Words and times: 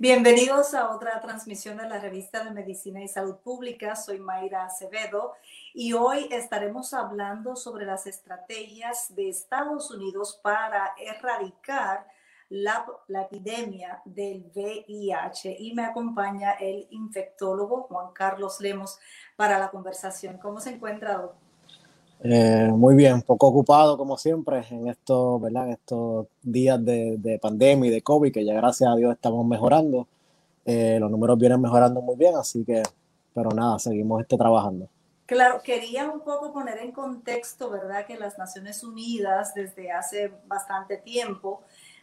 Bienvenidos 0.00 0.74
a 0.74 0.90
otra 0.90 1.20
transmisión 1.20 1.76
de 1.76 1.88
la 1.88 2.00
revista 2.00 2.42
de 2.42 2.50
Medicina 2.50 3.00
y 3.00 3.06
Salud 3.06 3.36
Pública. 3.36 3.94
Soy 3.94 4.18
Mayra 4.18 4.64
Acevedo 4.64 5.34
y 5.72 5.92
hoy 5.92 6.26
estaremos 6.32 6.92
hablando 6.92 7.54
sobre 7.54 7.86
las 7.86 8.08
estrategias 8.08 9.14
de 9.14 9.28
Estados 9.28 9.92
Unidos 9.92 10.40
para 10.42 10.94
erradicar 10.98 12.08
la, 12.48 12.84
epidemia 13.08 14.02
del 14.04 14.50
VIH 14.52 15.56
y 15.60 15.74
me 15.74 15.84
acompaña 15.84 16.54
el 16.54 16.88
infectólogo 16.90 17.82
Juan 17.82 18.12
Carlos 18.12 18.60
Lemos 18.60 18.98
para 19.36 19.60
la 19.60 19.70
conversación. 19.70 20.38
¿Cómo 20.38 20.58
se 20.58 20.70
encuentra, 20.70 21.18
doctor? 21.18 21.43
Eh, 22.26 22.70
muy 22.72 22.94
bien, 22.94 23.20
poco 23.20 23.48
ocupado 23.48 23.98
como 23.98 24.16
siempre 24.16 24.64
en 24.70 24.88
estos, 24.88 25.42
¿verdad? 25.42 25.68
estos 25.68 26.26
días 26.40 26.82
de, 26.82 27.38
pandemia 27.40 27.90
y 27.90 27.92
de 27.92 28.00
COVID, 28.00 28.32
que 28.32 28.46
ya 28.46 28.54
gracias 28.54 28.90
a 28.90 28.96
Dios 28.96 29.12
estamos 29.12 29.46
mejorando. 29.46 30.08
Eh, 30.64 30.96
los 30.98 31.10
números 31.10 31.38
vienen 31.38 31.60
mejorando 31.60 32.00
muy 32.00 32.16
bien, 32.16 32.34
así 32.34 32.64
que, 32.64 32.82
pero 33.34 33.50
nada, 33.50 33.78
seguimos 33.78 34.22
este, 34.22 34.38
trabajando. 34.38 34.88
Claro, 35.26 35.60
quería 35.62 36.10
un 36.10 36.20
poco 36.20 36.50
poner 36.50 36.78
en 36.78 36.92
contexto, 36.92 37.68
¿verdad? 37.68 38.06
Que 38.06 38.16
las 38.16 38.38
Naciones 38.38 38.82
Unidas 38.82 39.52
desde 39.52 39.92
hace 39.92 40.32
bastante 40.46 40.96
tiempo 40.96 41.60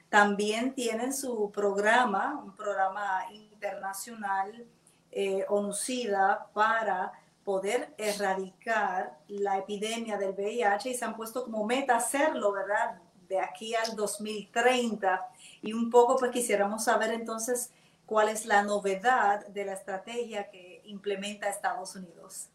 también 0.09 0.75
tienen 0.75 1.13
su 1.13 1.49
programa, 1.49 2.39
un 2.45 2.55
programa 2.55 3.23
internacional, 3.31 4.67
eh, 5.11 5.45
ONUCIDA, 5.49 6.45
para 6.53 7.11
poder 7.51 7.89
erradicar 7.97 9.17
la 9.27 9.57
epidemia 9.57 10.17
del 10.17 10.31
VIH 10.31 10.91
y 10.91 10.93
se 10.93 11.03
han 11.03 11.17
puesto 11.17 11.43
como 11.43 11.65
meta 11.65 11.97
hacerlo, 11.97 12.53
¿verdad? 12.53 13.01
De 13.27 13.41
aquí 13.41 13.75
al 13.75 13.93
2030. 13.97 15.21
Y 15.61 15.73
un 15.73 15.89
poco 15.89 16.15
pues 16.15 16.31
quisiéramos 16.31 16.85
saber 16.85 17.11
entonces 17.11 17.69
cuál 18.05 18.29
es 18.29 18.45
la 18.45 18.63
novedad 18.63 19.45
de 19.47 19.65
la 19.65 19.73
estrategia 19.73 20.49
que 20.49 20.81
implementa 20.85 21.49
Estados 21.49 21.93
Unidos. 21.97 22.47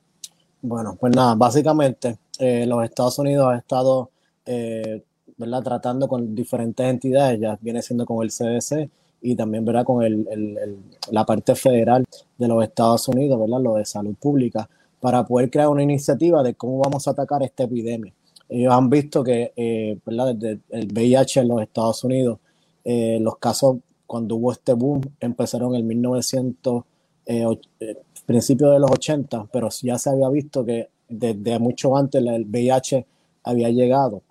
Bueno, 0.62 0.96
pues 0.98 1.14
nada, 1.14 1.34
básicamente 1.34 2.16
eh, 2.38 2.64
los 2.64 2.82
Estados 2.82 3.18
Unidos 3.18 3.48
han 3.48 3.58
estado 3.58 4.08
eh, 4.46 5.04
¿verdad? 5.36 5.62
tratando 5.62 6.08
con 6.08 6.34
diferentes 6.34 6.86
entidades, 6.86 7.38
ya 7.38 7.58
viene 7.60 7.82
siendo 7.82 8.06
con 8.06 8.24
el 8.24 8.30
CDC 8.30 8.88
y 9.20 9.36
también 9.36 9.62
¿verdad? 9.62 9.84
con 9.84 10.02
el, 10.02 10.26
el, 10.30 10.78
la 11.10 11.26
parte 11.26 11.54
federal 11.54 12.06
de 12.38 12.48
los 12.48 12.64
Estados 12.64 13.06
Unidos, 13.08 13.38
¿verdad? 13.38 13.60
lo 13.60 13.74
de 13.74 13.84
salud 13.84 14.14
pública, 14.14 14.66
para 15.00 15.26
poder 15.26 15.50
crear 15.50 15.68
una 15.68 15.82
iniciativa 15.82 16.42
de 16.42 16.54
cómo 16.54 16.78
vamos 16.78 17.06
a 17.06 17.12
atacar 17.12 17.42
esta 17.42 17.64
epidemia. 17.64 18.12
Ellos 18.48 18.72
han 18.72 18.88
visto 18.88 19.24
que 19.24 19.52
eh, 19.56 19.98
¿verdad? 20.04 20.34
desde 20.34 20.60
el 20.70 20.86
VIH 20.92 21.40
en 21.40 21.48
los 21.48 21.62
Estados 21.62 22.04
Unidos, 22.04 22.38
eh, 22.84 23.18
los 23.20 23.38
casos 23.38 23.78
cuando 24.06 24.36
hubo 24.36 24.52
este 24.52 24.72
boom 24.72 25.00
empezaron 25.20 25.74
en 25.74 25.80
el 25.80 25.84
1900, 25.84 26.84
eh, 27.26 27.44
eh, 27.80 27.96
principio 28.24 28.70
de 28.70 28.78
los 28.78 28.90
80, 28.90 29.48
pero 29.52 29.68
ya 29.82 29.98
se 29.98 30.10
había 30.10 30.28
visto 30.28 30.64
que 30.64 30.88
desde 31.08 31.58
mucho 31.58 31.96
antes 31.96 32.24
el 32.24 32.44
VIH 32.44 33.06
había 33.42 33.70
llegado. 33.70 34.22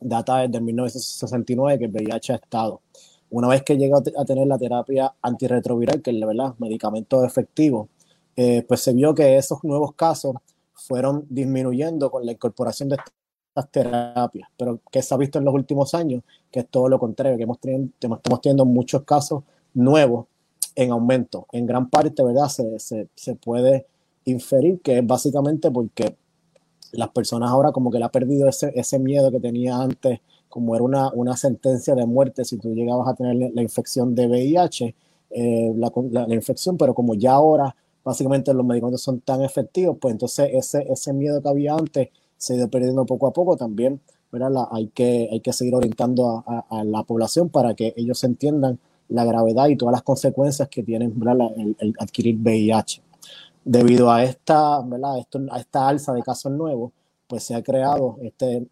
Data 0.00 0.38
desde 0.38 0.60
1969 0.60 1.78
que 1.78 1.84
el 1.86 1.90
VIH 1.90 2.32
ha 2.32 2.36
estado. 2.36 2.80
Una 3.30 3.48
vez 3.48 3.62
que 3.62 3.76
llega 3.76 3.98
a 3.98 4.24
tener 4.24 4.46
la 4.46 4.58
terapia 4.58 5.12
antirretroviral, 5.20 6.02
que 6.02 6.10
es 6.10 6.20
¿verdad? 6.20 6.54
medicamento 6.58 7.24
efectivo, 7.24 7.88
eh, 8.36 8.64
pues 8.66 8.80
se 8.80 8.92
vio 8.92 9.14
que 9.14 9.36
esos 9.36 9.62
nuevos 9.64 9.94
casos 9.94 10.34
fueron 10.72 11.24
disminuyendo 11.28 12.10
con 12.10 12.26
la 12.26 12.32
incorporación 12.32 12.88
de 12.88 12.96
estas 12.96 13.70
terapias. 13.70 14.48
Pero 14.56 14.80
que 14.90 15.02
se 15.02 15.14
ha 15.14 15.16
visto 15.16 15.38
en 15.38 15.44
los 15.44 15.54
últimos 15.54 15.94
años, 15.94 16.22
que 16.50 16.60
es 16.60 16.68
todo 16.68 16.88
lo 16.88 16.98
contrario, 16.98 17.36
que 17.36 17.44
estamos 18.00 18.40
teniendo 18.40 18.64
muchos 18.64 19.04
casos 19.04 19.42
nuevos 19.72 20.26
en 20.74 20.90
aumento. 20.90 21.46
En 21.52 21.66
gran 21.66 21.88
parte, 21.88 22.22
¿verdad? 22.22 22.48
Se, 22.48 23.08
se, 23.14 23.34
puede 23.36 23.86
inferir 24.24 24.80
que 24.80 24.98
es 24.98 25.06
básicamente 25.06 25.70
porque 25.70 26.16
las 26.92 27.10
personas 27.10 27.50
ahora 27.50 27.72
como 27.72 27.90
que 27.90 27.98
le 27.98 28.04
ha 28.04 28.10
perdido 28.10 28.48
ese, 28.48 28.72
ese 28.74 28.98
miedo 28.98 29.30
que 29.30 29.40
tenía 29.40 29.76
antes, 29.76 30.20
como 30.48 30.74
era 30.74 30.84
una, 30.84 31.12
una 31.12 31.36
sentencia 31.36 31.94
de 31.94 32.06
muerte 32.06 32.44
si 32.44 32.58
tú 32.58 32.74
llegabas 32.74 33.08
a 33.08 33.14
tener 33.14 33.52
la 33.52 33.62
infección 33.62 34.14
de 34.14 34.26
VIH, 34.28 34.94
eh, 35.30 35.72
la, 35.76 36.34
infección, 36.34 36.76
pero 36.76 36.94
como 36.94 37.14
ya 37.14 37.32
ahora 37.32 37.74
básicamente 38.04 38.52
los 38.52 38.64
medicamentos 38.64 39.02
son 39.02 39.20
tan 39.20 39.42
efectivos, 39.42 39.96
pues 40.00 40.12
entonces 40.12 40.50
ese, 40.52 40.86
ese 40.92 41.12
miedo 41.12 41.40
que 41.40 41.48
había 41.48 41.74
antes 41.74 42.10
se 42.36 42.52
ha 42.52 42.56
ido 42.56 42.68
perdiendo 42.68 43.06
poco 43.06 43.26
a 43.26 43.32
poco 43.32 43.56
también, 43.56 44.00
¿verdad? 44.30 44.66
hay, 44.70 44.88
que, 44.88 45.28
hay 45.30 45.40
que 45.40 45.52
seguir 45.52 45.74
orientando 45.74 46.44
a, 46.46 46.84
la 46.84 47.02
población 47.04 47.48
para 47.48 47.74
que 47.74 47.94
ellos 47.96 48.22
entiendan 48.24 48.78
la 49.08 49.24
gravedad 49.24 49.68
y 49.68 49.76
todas 49.76 49.92
las 49.92 50.02
consecuencias 50.02 50.68
que 50.68 50.82
tienen 50.82 51.14
el, 51.78 51.94
adquirir 51.98 52.36
VIH. 52.36 53.00
Debido 53.64 54.10
a 54.10 54.24
esta. 54.24 54.84
Esto, 55.18 55.40
a 55.50 55.58
esta 55.58 55.88
alza 55.88 56.12
de 56.12 56.22
casos 56.22 56.52
nuevos, 56.52 56.92
pues 57.26 57.44
se 57.44 57.54
ha 57.54 57.62
creado 57.62 58.18
este, 58.22 58.66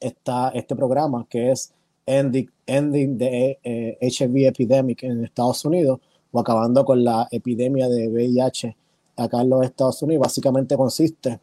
esta, 0.00 0.48
este 0.50 0.74
programa 0.74 1.26
que 1.28 1.50
es 1.50 1.72
Ending, 2.06 3.18
the 3.18 3.58
HIV 4.00 4.36
eh, 4.36 4.48
Epidemic 4.48 5.02
en 5.02 5.24
Estados 5.24 5.64
Unidos, 5.64 6.00
o 6.32 6.40
acabando 6.40 6.84
con 6.84 7.04
la 7.04 7.28
epidemia 7.30 7.88
de 7.88 8.08
VIH 8.08 8.76
acá 9.16 9.40
en 9.40 9.50
los 9.50 9.64
Estados 9.64 10.02
Unidos. 10.02 10.22
Básicamente 10.22 10.76
consiste 10.76 11.40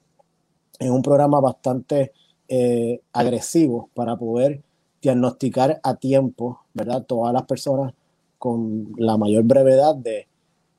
en 0.79 0.91
un 0.91 1.01
programa 1.01 1.39
bastante 1.39 2.11
eh, 2.47 3.01
agresivo 3.13 3.89
para 3.93 4.15
poder 4.15 4.61
diagnosticar 5.01 5.79
a 5.83 5.95
tiempo, 5.95 6.61
¿verdad? 6.73 7.03
Todas 7.05 7.33
las 7.33 7.43
personas 7.43 7.93
con 8.37 8.93
la 8.97 9.17
mayor 9.17 9.43
brevedad 9.43 9.95
de 9.95 10.27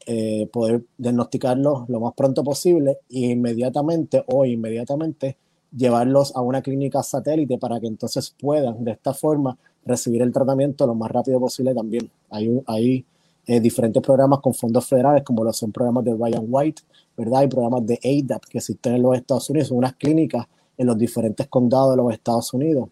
eh, 0.07 0.49
poder 0.53 0.85
diagnosticarlos 0.99 1.89
lo 1.89 2.01
más 2.01 2.15
pronto 2.15 2.45
posible 2.45 2.99
e 3.11 3.31
inmediatamente 3.31 4.23
o 4.29 4.45
inmediatamente 4.45 5.37
llevarlos 5.77 6.35
a 6.37 6.43
una 6.43 6.63
clínica 6.63 7.03
satélite 7.03 7.59
para 7.59 7.81
que 7.81 7.89
entonces 7.89 8.33
puedan 8.39 8.85
de 8.85 8.93
esta 8.93 9.13
forma 9.13 9.59
recibir 9.85 10.23
el 10.23 10.33
tratamiento 10.33 10.87
lo 10.87 10.95
más 10.95 11.11
rápido 11.11 11.41
posible 11.41 11.75
también. 11.75 12.11
Hay, 12.31 12.63
hay 12.67 13.05
eh, 13.47 13.61
diferentes 13.61 14.03
programas 14.03 14.41
con 14.41 14.55
fondos 14.55 14.87
federales, 14.87 15.23
como 15.23 15.45
lo 15.45 15.53
son 15.53 15.73
programas 15.73 16.05
de 16.05 16.15
Ryan 16.15 16.45
White, 16.49 16.83
¿verdad? 17.17 17.43
Y 17.43 17.49
programas 17.49 17.87
de 17.87 17.99
ADAP 18.03 18.45
que 18.47 18.59
existen 18.59 18.97
en 18.97 19.03
los 19.03 19.17
Estados 19.17 19.49
Unidos, 19.51 19.69
son 19.69 19.79
unas 19.79 19.95
clínicas 19.95 20.47
en 20.77 20.87
los 20.87 20.99
diferentes 20.99 21.47
condados 21.49 21.93
de 21.93 21.97
los 21.97 22.13
Estados 22.13 22.53
Unidos, 22.53 22.89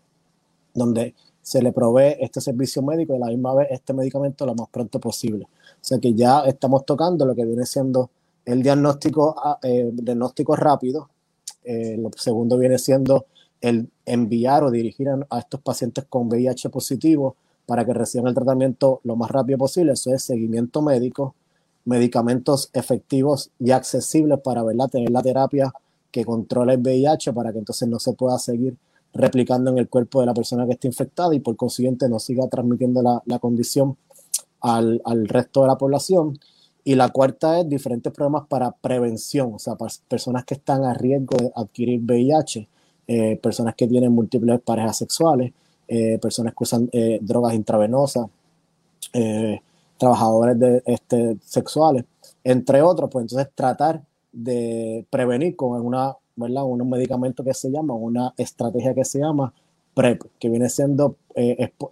donde 0.73 1.15
se 1.43 1.61
le 1.61 1.73
provee 1.73 2.17
este 2.21 2.41
servicio 2.41 2.83
médico 2.83 3.13
y 3.13 3.17
a 3.17 3.19
la 3.19 3.27
misma 3.27 3.55
vez 3.55 3.69
este 3.71 3.93
medicamento 3.93 4.47
lo 4.47 4.55
más 4.55 4.69
pronto 4.71 4.99
posible. 4.99 5.45
O 5.45 5.79
sea 5.83 5.99
que 5.99 6.15
ya 6.15 6.41
estamos 6.47 6.87
tocando 6.87 7.27
lo 7.27 7.35
que 7.35 7.45
viene 7.45 7.67
siendo 7.67 8.11
el 8.45 8.63
diagnóstico, 8.63 9.35
ah, 9.37 9.59
eh, 9.63 9.91
diagnóstico 9.93 10.57
rápido. 10.57 11.11
Eh, 11.63 11.97
lo 11.99 12.11
segundo 12.17 12.59
viene 12.59 12.79
siendo 12.79 13.27
el 13.61 13.91
enviar 14.07 14.65
o 14.65 14.71
dirigir 14.71 15.09
a, 15.09 15.39
estos 15.39 15.61
pacientes 15.61 16.05
con 16.09 16.29
VIH 16.29 16.71
positivo 16.71 17.37
para 17.67 17.85
que 17.85 17.93
reciban 17.93 18.29
el 18.29 18.35
tratamiento 18.35 19.01
lo 19.05 19.17
más 19.17 19.31
rápido 19.31 19.59
posible. 19.59 19.93
Eso 19.93 20.13
es 20.13 20.23
seguimiento 20.23 20.83
médico, 20.83 21.35
medicamentos 21.85 22.71
efectivos 22.73 23.51
y 23.59 23.71
accesibles 23.71 24.41
para 24.41 24.63
tener 24.89 25.11
la 25.11 25.23
terapia 25.23 25.73
que 26.11 26.25
controle 26.25 26.75
el 26.75 26.81
VIH 26.81 27.33
para 27.33 27.53
que 27.53 27.59
entonces 27.59 27.89
no 27.89 27.99
se 27.99 28.13
pueda 28.13 28.39
seguir 28.39 28.77
replicando 29.13 29.71
en 29.71 29.79
el 29.79 29.89
cuerpo 29.89 30.21
de 30.21 30.27
la 30.27 30.35
persona 30.35 30.67
que 30.67 30.73
está 30.73 30.87
infectada 30.87 31.35
y 31.35 31.41
por 31.41 31.57
consiguiente 31.57 32.09
no 32.09 32.19
siga 32.19 32.47
transmitiendo 32.49 33.03
la, 33.03 33.39
condición 33.39 33.97
al, 34.61 35.01
al, 35.05 35.29
resto 35.29 35.63
de 35.63 35.69
la 35.69 35.79
población. 35.79 36.39
Y 36.85 36.97
la 36.97 37.09
cuarta 37.09 37.61
es 37.61 37.69
diferentes 37.69 38.13
programas 38.13 38.47
para 38.49 38.73
prevención, 38.73 39.55
o 39.55 39.59
sea, 39.59 39.75
para 39.77 39.93
personas 40.07 40.45
que 40.45 40.55
están 40.55 40.85
a 40.85 40.95
riesgo 40.95 41.37
de 41.37 41.51
adquirir 41.55 42.01
VIH, 42.01 42.69
eh, 43.07 43.39
personas 43.43 43.75
que 43.75 43.87
tienen 43.87 44.13
múltiples 44.13 44.61
parejas 44.61 44.99
sexuales, 44.99 45.53
eh, 45.89 46.19
personas 46.21 46.55
que 46.55 46.65
usan 46.65 46.89
eh, 46.93 47.19
drogas 47.21 47.55
intravenosas, 47.55 48.27
trabajadores 49.97 50.59
de, 50.59 50.83
este, 50.87 51.37
sexuales, 51.45 52.05
entre 52.43 52.83
otros, 52.83 53.09
pues 53.11 53.25
entonces 53.25 53.49
tratar 53.55 54.03
de 54.33 55.07
prevenir 55.09 55.55
con 55.55 55.81
una, 55.81 56.17
¿verdad? 56.35 56.65
un 56.65 56.89
medicamento 56.89 57.45
que 57.45 57.55
se 57.55 57.71
llama, 57.71 57.95
una 57.95 58.35
estrategia 58.37 58.93
que 58.93 59.05
se 59.05 59.21
llama 59.21 59.53
PrEP, 59.95 60.23
que 60.41 60.49
viene 60.49 60.69
siendo 60.69 61.17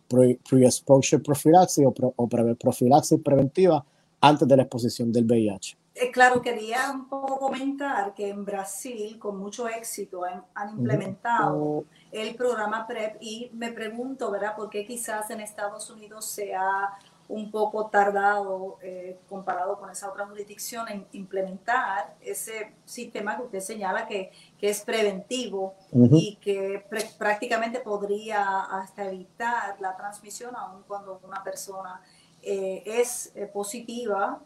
pre-exposure 0.09 1.23
prophylaxis 1.23 1.87
o, 1.87 1.95
o 2.17 2.29
profilaxis 2.29 3.21
preventiva 3.21 3.85
antes 4.21 4.49
de 4.49 4.57
la 4.57 4.63
exposición 4.65 5.13
del 5.13 5.25
VIH. 5.25 5.77
Eh, 5.95 6.11
claro, 6.11 6.41
quería 6.41 6.91
un 6.91 7.07
poco 7.07 7.39
comentar 7.39 8.15
que 8.15 8.31
en 8.31 8.45
Brasil 8.45 9.19
con 9.19 9.37
mucho 9.37 9.69
éxito 9.69 10.23
han, 10.25 10.71
implementado 10.71 11.85
el 12.11 12.35
programa 12.35 12.87
PrEP 12.87 13.17
y 13.21 13.51
me 13.53 13.73
pregunto, 13.73 14.31
¿verdad?, 14.31 14.57
por 14.57 14.71
qué 14.71 14.87
quizás 14.87 15.29
en 15.31 15.41
Estados 15.41 15.91
Unidos 15.91 16.25
se 16.25 16.55
ha 16.55 16.99
un 17.29 17.51
poco 17.51 17.87
tardado 17.87 18.79
eh, 18.83 19.19
comparado 19.29 19.79
con 19.79 19.89
esa 19.91 20.11
otra 20.11 20.27
jurisdicción 20.27 20.89
en 20.89 21.07
implementar 21.13 22.15
ese 22.21 22.75
sistema 22.85 23.37
que 23.37 23.43
usted 23.45 23.61
señala 23.61 24.07
que, 24.07 24.31
que 24.59 24.69
es 24.69 24.83
preventivo 24.83 25.75
y 25.93 26.37
que 26.37 26.85
prácticamente 27.19 27.81
podría 27.81 28.61
hasta 28.65 29.05
evitar 29.05 29.81
la 29.81 29.97
transmisión 29.97 30.55
aun 30.57 30.83
cuando 30.87 31.21
una 31.25 31.43
persona 31.43 32.03
eh, 32.43 32.83
es 32.85 33.33
eh, 33.35 33.47
positiva 33.47 34.43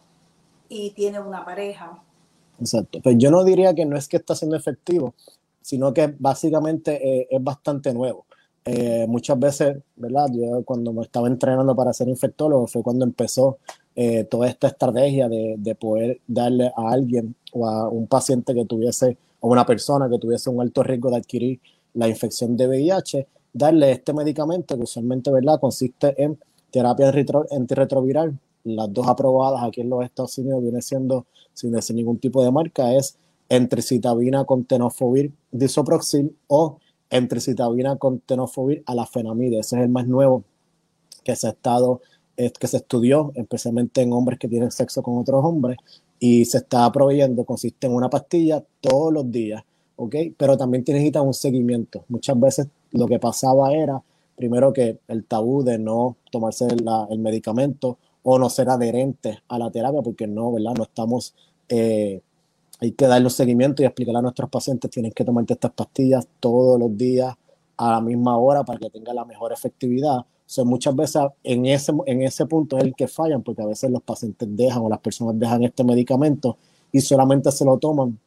y 0.68 0.90
tiene 0.90 1.20
una 1.20 1.44
pareja. 1.44 2.02
Exacto. 2.58 3.00
Pues 3.02 3.16
yo 3.18 3.30
no 3.30 3.44
diría 3.44 3.74
que 3.74 3.84
no 3.84 3.96
es 3.96 4.08
que 4.08 4.16
está 4.16 4.34
siendo 4.34 4.56
efectivo, 4.56 5.14
sino 5.60 5.92
que 5.92 6.14
básicamente 6.18 7.20
eh, 7.20 7.28
es 7.30 7.42
bastante 7.42 7.92
nuevo. 7.92 8.24
muchas 9.06 9.38
veces, 9.38 9.76
¿verdad? 9.94 10.26
Yo 10.32 10.64
cuando 10.64 10.92
me 10.92 11.02
estaba 11.02 11.28
entrenando 11.28 11.74
para 11.76 11.92
ser 11.92 12.08
infectólogo 12.08 12.66
fue 12.66 12.82
cuando 12.82 13.04
empezó 13.04 13.58
toda 14.28 14.48
esta 14.48 14.66
estrategia 14.66 15.28
de, 15.28 15.54
de, 15.56 15.74
poder 15.74 16.20
darle 16.26 16.66
a 16.76 16.90
alguien 16.90 17.34
o 17.52 17.66
a 17.66 17.88
un 17.88 18.06
paciente 18.06 18.54
que 18.54 18.64
tuviese, 18.64 19.16
o 19.40 19.48
una 19.48 19.64
persona 19.64 20.08
que 20.10 20.18
tuviese 20.18 20.50
un 20.50 20.60
alto 20.60 20.82
riesgo 20.82 21.10
de 21.10 21.16
adquirir 21.16 21.60
la 21.94 22.08
infección 22.08 22.56
de 22.56 22.68
VIH, 22.68 23.26
darle 23.52 23.90
este 23.92 24.12
medicamento 24.12 24.76
que 24.76 24.82
usualmente, 24.82 25.30
¿verdad? 25.30 25.58
Consiste 25.58 26.22
en 26.22 26.38
terapia 26.70 27.12
antirretroviral, 27.50 28.38
las 28.66 28.92
dos 28.92 29.06
aprobadas 29.08 29.62
aquí 29.62 29.80
en 29.80 29.90
los 29.90 30.04
Estados 30.04 30.36
Unidos 30.38 30.62
viene 30.62 30.82
siendo 30.82 31.26
sin 31.52 31.72
decir 31.72 31.96
ningún 31.96 32.18
tipo 32.18 32.44
de 32.44 32.50
marca, 32.50 32.94
es 32.94 33.16
entricitabina 33.48 34.44
con 34.44 34.64
tenofovir 34.64 35.32
disoproxil 35.52 36.36
o 36.48 36.78
entricitabina 37.08 37.96
con 37.96 38.18
tenofovir 38.18 38.82
a 38.86 38.94
la 38.94 39.06
fenamide. 39.06 39.60
Ese 39.60 39.76
es 39.76 39.82
el 39.82 39.88
más 39.88 40.06
nuevo 40.06 40.44
que 41.24 41.36
se 41.36 41.46
ha 41.46 41.50
estado, 41.50 42.00
que 42.36 42.66
se 42.66 42.76
estudió, 42.76 43.32
especialmente 43.36 44.02
en 44.02 44.12
hombres 44.12 44.38
que 44.38 44.48
tienen 44.48 44.70
sexo 44.70 45.02
con 45.02 45.16
otros 45.18 45.44
hombres, 45.44 45.78
y 46.18 46.44
se 46.44 46.58
está 46.58 46.90
proveyendo, 46.92 47.44
consiste 47.44 47.86
en 47.86 47.94
una 47.94 48.10
pastilla 48.10 48.64
todos 48.80 49.12
los 49.12 49.30
días, 49.30 49.62
¿ok? 49.96 50.14
Pero 50.36 50.56
también 50.56 50.84
necesita 50.86 51.22
un 51.22 51.34
seguimiento. 51.34 52.04
Muchas 52.08 52.38
veces 52.38 52.68
lo 52.90 53.06
que 53.06 53.18
pasaba 53.18 53.72
era 53.72 54.02
primero 54.36 54.72
que 54.72 54.98
el 55.08 55.24
tabú 55.24 55.62
de 55.62 55.78
no 55.78 56.16
tomarse 56.30 56.66
el 56.66 57.18
medicamento 57.18 57.98
o 58.28 58.40
no 58.40 58.50
ser 58.50 58.68
adherente 58.68 59.38
a 59.46 59.56
la 59.56 59.70
terapia, 59.70 60.02
porque 60.02 60.26
no, 60.26 60.50
¿verdad? 60.50 60.74
No 60.76 60.82
estamos, 60.82 61.32
eh, 61.68 62.20
hay 62.80 62.90
que 62.90 63.06
darle 63.06 63.26
un 63.26 63.30
seguimiento 63.30 63.82
y 63.82 63.86
explicarle 63.86 64.18
a 64.18 64.22
nuestros 64.22 64.50
pacientes, 64.50 64.90
tienen 64.90 65.12
que 65.12 65.24
tomarte 65.24 65.52
estas 65.52 65.70
pastillas 65.70 66.26
todos 66.40 66.76
los 66.76 66.96
días 66.96 67.36
a 67.76 67.92
la 67.92 68.00
misma 68.00 68.36
hora 68.36 68.64
para 68.64 68.80
que 68.80 68.90
tenga 68.90 69.14
la 69.14 69.24
mejor 69.24 69.52
efectividad. 69.52 70.26
O 70.58 70.64
muchas 70.64 70.96
veces 70.96 71.22
en 71.44 71.66
ese, 71.66 71.92
en 72.06 72.22
ese 72.22 72.46
punto 72.46 72.76
es 72.76 72.82
el 72.82 72.96
que 72.96 73.06
fallan, 73.06 73.44
porque 73.44 73.62
a 73.62 73.66
veces 73.66 73.92
los 73.92 74.02
pacientes 74.02 74.48
dejan 74.50 74.82
o 74.82 74.88
las 74.88 74.98
personas 74.98 75.38
dejan 75.38 75.62
este 75.62 75.84
medicamento 75.84 76.58
y 76.90 77.02
solamente 77.02 77.52
se 77.52 77.64
lo 77.64 77.78
toman 77.78 78.18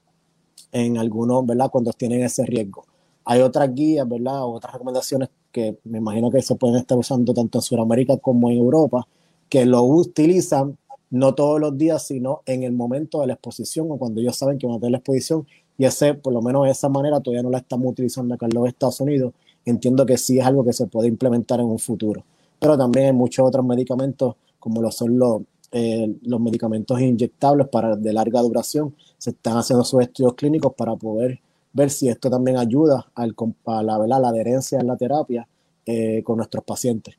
en 0.72 0.98
algunos, 0.98 1.46
¿verdad? 1.46 1.69
Cuando 1.69 1.92
tienen 1.92 2.24
ese 2.24 2.46
riesgo. 2.46 2.86
Hay 3.25 3.42
otras 3.42 3.75
guías, 3.75 4.07
¿verdad? 4.07 4.46
Otras 4.46 4.72
recomendaciones 4.72 5.28
que 5.51 5.78
me 5.84 5.98
imagino 5.98 6.31
que 6.31 6.42
se 6.42 6.56
pueden 6.56 6.78
estar 6.78 6.98
usando 6.98 7.34
tanto 7.34 7.57
en 7.57 7.62
Sudamérica 7.63 8.16
como 8.16 8.50
en 8.50 8.60
Europa, 8.60 9.06
que 9.50 9.66
lo 9.66 9.84
utilizan 9.84 10.78
no 11.10 11.34
todos 11.34 11.60
los 11.60 11.78
días, 11.78 12.06
sino 12.06 12.42
en 12.46 12.63
el 12.63 12.72
momento 12.72 13.22
de 13.22 13.28
la 13.28 13.34
exposición 13.34 13.88
o 13.90 13.98
cuando 13.98 14.22
ellos 14.22 14.38
saben 14.38 14.57
que 14.57 14.68
van 14.68 14.78
a 14.78 14.80
tener 14.80 14.92
la 14.92 14.98
exposición. 15.00 15.48
Y 15.78 15.86
ese, 15.86 16.13
por 16.13 16.34
lo 16.34 16.42
menos 16.42 16.66
de 16.66 16.72
esa 16.72 16.90
manera, 16.90 17.19
todavía 17.19 17.44
no 17.44 17.50
la 17.50 17.60
estamos 17.60 17.92
utilizando 17.92 18.36
acá 18.36 18.46
en 18.46 18.54
los 18.54 18.68
Estados 18.68 19.00
Unidos. 19.01 19.34
Entiendo 19.66 20.06
que 20.06 20.18
sí 20.18 20.40
es 20.40 20.46
algo 20.46 20.63
que 20.63 20.74
se 20.74 20.88
puede 20.88 21.07
implementar 21.07 21.60
en 21.60 21.68
un 21.68 21.80
futuro. 21.80 22.24
Pero 22.60 22.78
también 22.78 23.07
hay 23.07 23.13
muchos 23.13 23.48
otros 23.48 23.66
medicamentos, 23.66 24.36
como 24.60 24.81
lo 24.81 24.92
son 24.92 25.18
los, 25.18 25.42
eh, 25.72 26.13
los 26.24 26.40
medicamentos 26.40 27.00
inyectables 27.00 27.68
para 27.69 27.96
de 27.96 28.13
larga 28.13 28.42
duración. 28.42 28.94
Se 29.18 29.31
están 29.31 29.57
haciendo 29.57 29.84
sus 29.84 30.01
estudios 30.01 30.34
clínicos 30.34 30.74
para 30.75 30.96
poder 30.96 31.40
ver 31.74 31.90
si 31.90 32.10
esto 32.10 32.30
también 32.30 32.57
ayuda 32.57 33.10
al, 33.16 33.36
a 33.66 33.84
la, 33.84 33.98
la 34.06 34.28
adherencia 34.28 34.80
en 34.80 34.88
la 34.88 34.98
terapia 34.98 35.48
eh, 35.86 36.22
con 36.24 36.38
nuestros 36.38 36.63
pacientes. 36.63 37.16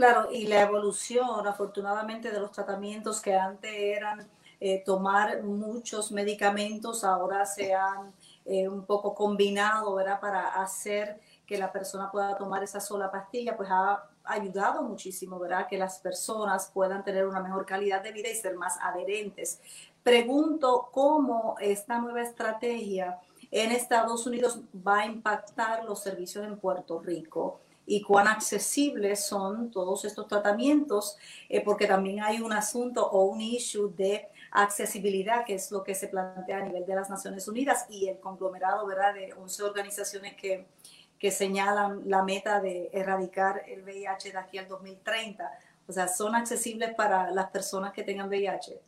Claro, 0.00 0.32
y 0.32 0.46
la 0.46 0.62
evolución, 0.62 1.46
afortunadamente, 1.46 2.30
de 2.30 2.40
los 2.40 2.52
tratamientos 2.52 3.20
que 3.20 3.34
antes 3.34 3.70
eran 3.70 4.26
eh, 4.58 4.82
tomar 4.82 5.42
muchos 5.42 6.10
medicamentos, 6.10 7.04
ahora 7.04 7.44
se 7.44 7.74
han 7.74 8.10
eh, 8.46 8.66
un 8.66 8.86
poco 8.86 9.14
combinado, 9.14 9.94
¿verdad? 9.94 10.18
Para 10.18 10.54
hacer 10.54 11.20
que 11.46 11.58
la 11.58 11.70
persona 11.70 12.10
pueda 12.10 12.34
tomar 12.38 12.62
esa 12.62 12.80
sola 12.80 13.10
pastilla, 13.10 13.58
pues 13.58 13.68
ha 13.70 14.02
ayudado 14.24 14.82
muchísimo, 14.84 15.38
¿verdad? 15.38 15.66
Que 15.68 15.76
las 15.76 15.98
personas 15.98 16.70
puedan 16.72 17.04
tener 17.04 17.26
una 17.26 17.40
mejor 17.40 17.66
calidad 17.66 18.02
de 18.02 18.12
vida 18.12 18.30
y 18.30 18.34
ser 18.36 18.56
más 18.56 18.78
adherentes. 18.80 19.60
Pregunto 20.02 20.88
cómo 20.92 21.56
esta 21.60 21.98
nueva 21.98 22.22
estrategia 22.22 23.20
en 23.50 23.70
Estados 23.70 24.26
Unidos 24.26 24.60
va 24.74 25.00
a 25.00 25.04
impactar 25.04 25.84
los 25.84 26.02
servicios 26.02 26.46
en 26.46 26.58
Puerto 26.58 27.00
Rico 27.00 27.60
y 27.90 28.02
cuán 28.02 28.28
accesibles 28.28 29.24
son 29.24 29.72
todos 29.72 30.04
estos 30.04 30.28
tratamientos, 30.28 31.16
eh, 31.48 31.60
porque 31.60 31.88
también 31.88 32.22
hay 32.22 32.40
un 32.40 32.52
asunto 32.52 33.04
o 33.04 33.24
un 33.24 33.40
issue 33.40 33.92
de 33.96 34.28
accesibilidad, 34.52 35.44
que 35.44 35.54
es 35.54 35.72
lo 35.72 35.82
que 35.82 35.96
se 35.96 36.06
plantea 36.06 36.58
a 36.58 36.62
nivel 36.62 36.86
de 36.86 36.94
las 36.94 37.10
Naciones 37.10 37.48
Unidas 37.48 37.86
y 37.90 38.06
el 38.06 38.20
conglomerado 38.20 38.86
¿verdad? 38.86 39.12
de 39.14 39.32
11 39.32 39.64
organizaciones 39.64 40.36
que, 40.36 40.68
que 41.18 41.32
señalan 41.32 42.02
la 42.08 42.22
meta 42.22 42.60
de 42.60 42.90
erradicar 42.92 43.62
el 43.66 43.82
VIH 43.82 44.30
de 44.30 44.38
aquí 44.38 44.58
al 44.58 44.68
2030. 44.68 45.50
O 45.88 45.92
sea, 45.92 46.06
¿son 46.06 46.36
accesibles 46.36 46.94
para 46.94 47.32
las 47.32 47.50
personas 47.50 47.92
que 47.92 48.04
tengan 48.04 48.28
VIH? 48.28 48.80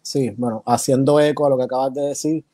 Sí, 0.00 0.30
bueno, 0.38 0.62
haciendo 0.64 1.18
eco 1.18 1.44
a 1.44 1.50
lo 1.50 1.58
que 1.58 1.64
acabas 1.64 1.92
de 1.92 2.02
decir, 2.02 2.44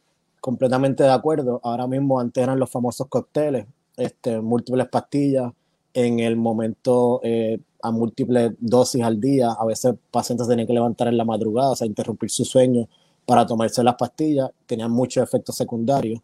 completamente 0.40 1.02
de 1.02 1.12
acuerdo. 1.12 1.60
Ahora 1.62 1.86
mismo 1.86 2.18
antes 2.18 2.42
eran 2.42 2.58
los 2.58 2.70
famosos 2.70 3.06
cócteles, 3.08 3.66
este, 3.96 4.40
múltiples 4.40 4.88
pastillas, 4.88 5.52
en 5.94 6.20
el 6.20 6.36
momento 6.36 7.20
eh, 7.22 7.58
a 7.82 7.90
múltiples 7.90 8.52
dosis 8.58 9.02
al 9.02 9.20
día. 9.20 9.52
A 9.52 9.64
veces 9.64 9.94
pacientes 10.10 10.46
tenían 10.46 10.66
que 10.66 10.74
levantar 10.74 11.08
en 11.08 11.16
la 11.16 11.24
madrugada, 11.24 11.70
o 11.70 11.76
sea, 11.76 11.86
interrumpir 11.86 12.30
su 12.30 12.44
sueño 12.44 12.86
para 13.24 13.46
tomarse 13.46 13.82
las 13.82 13.94
pastillas. 13.94 14.50
Tenían 14.66 14.90
muchos 14.90 15.22
efectos 15.22 15.56
secundarios 15.56 16.20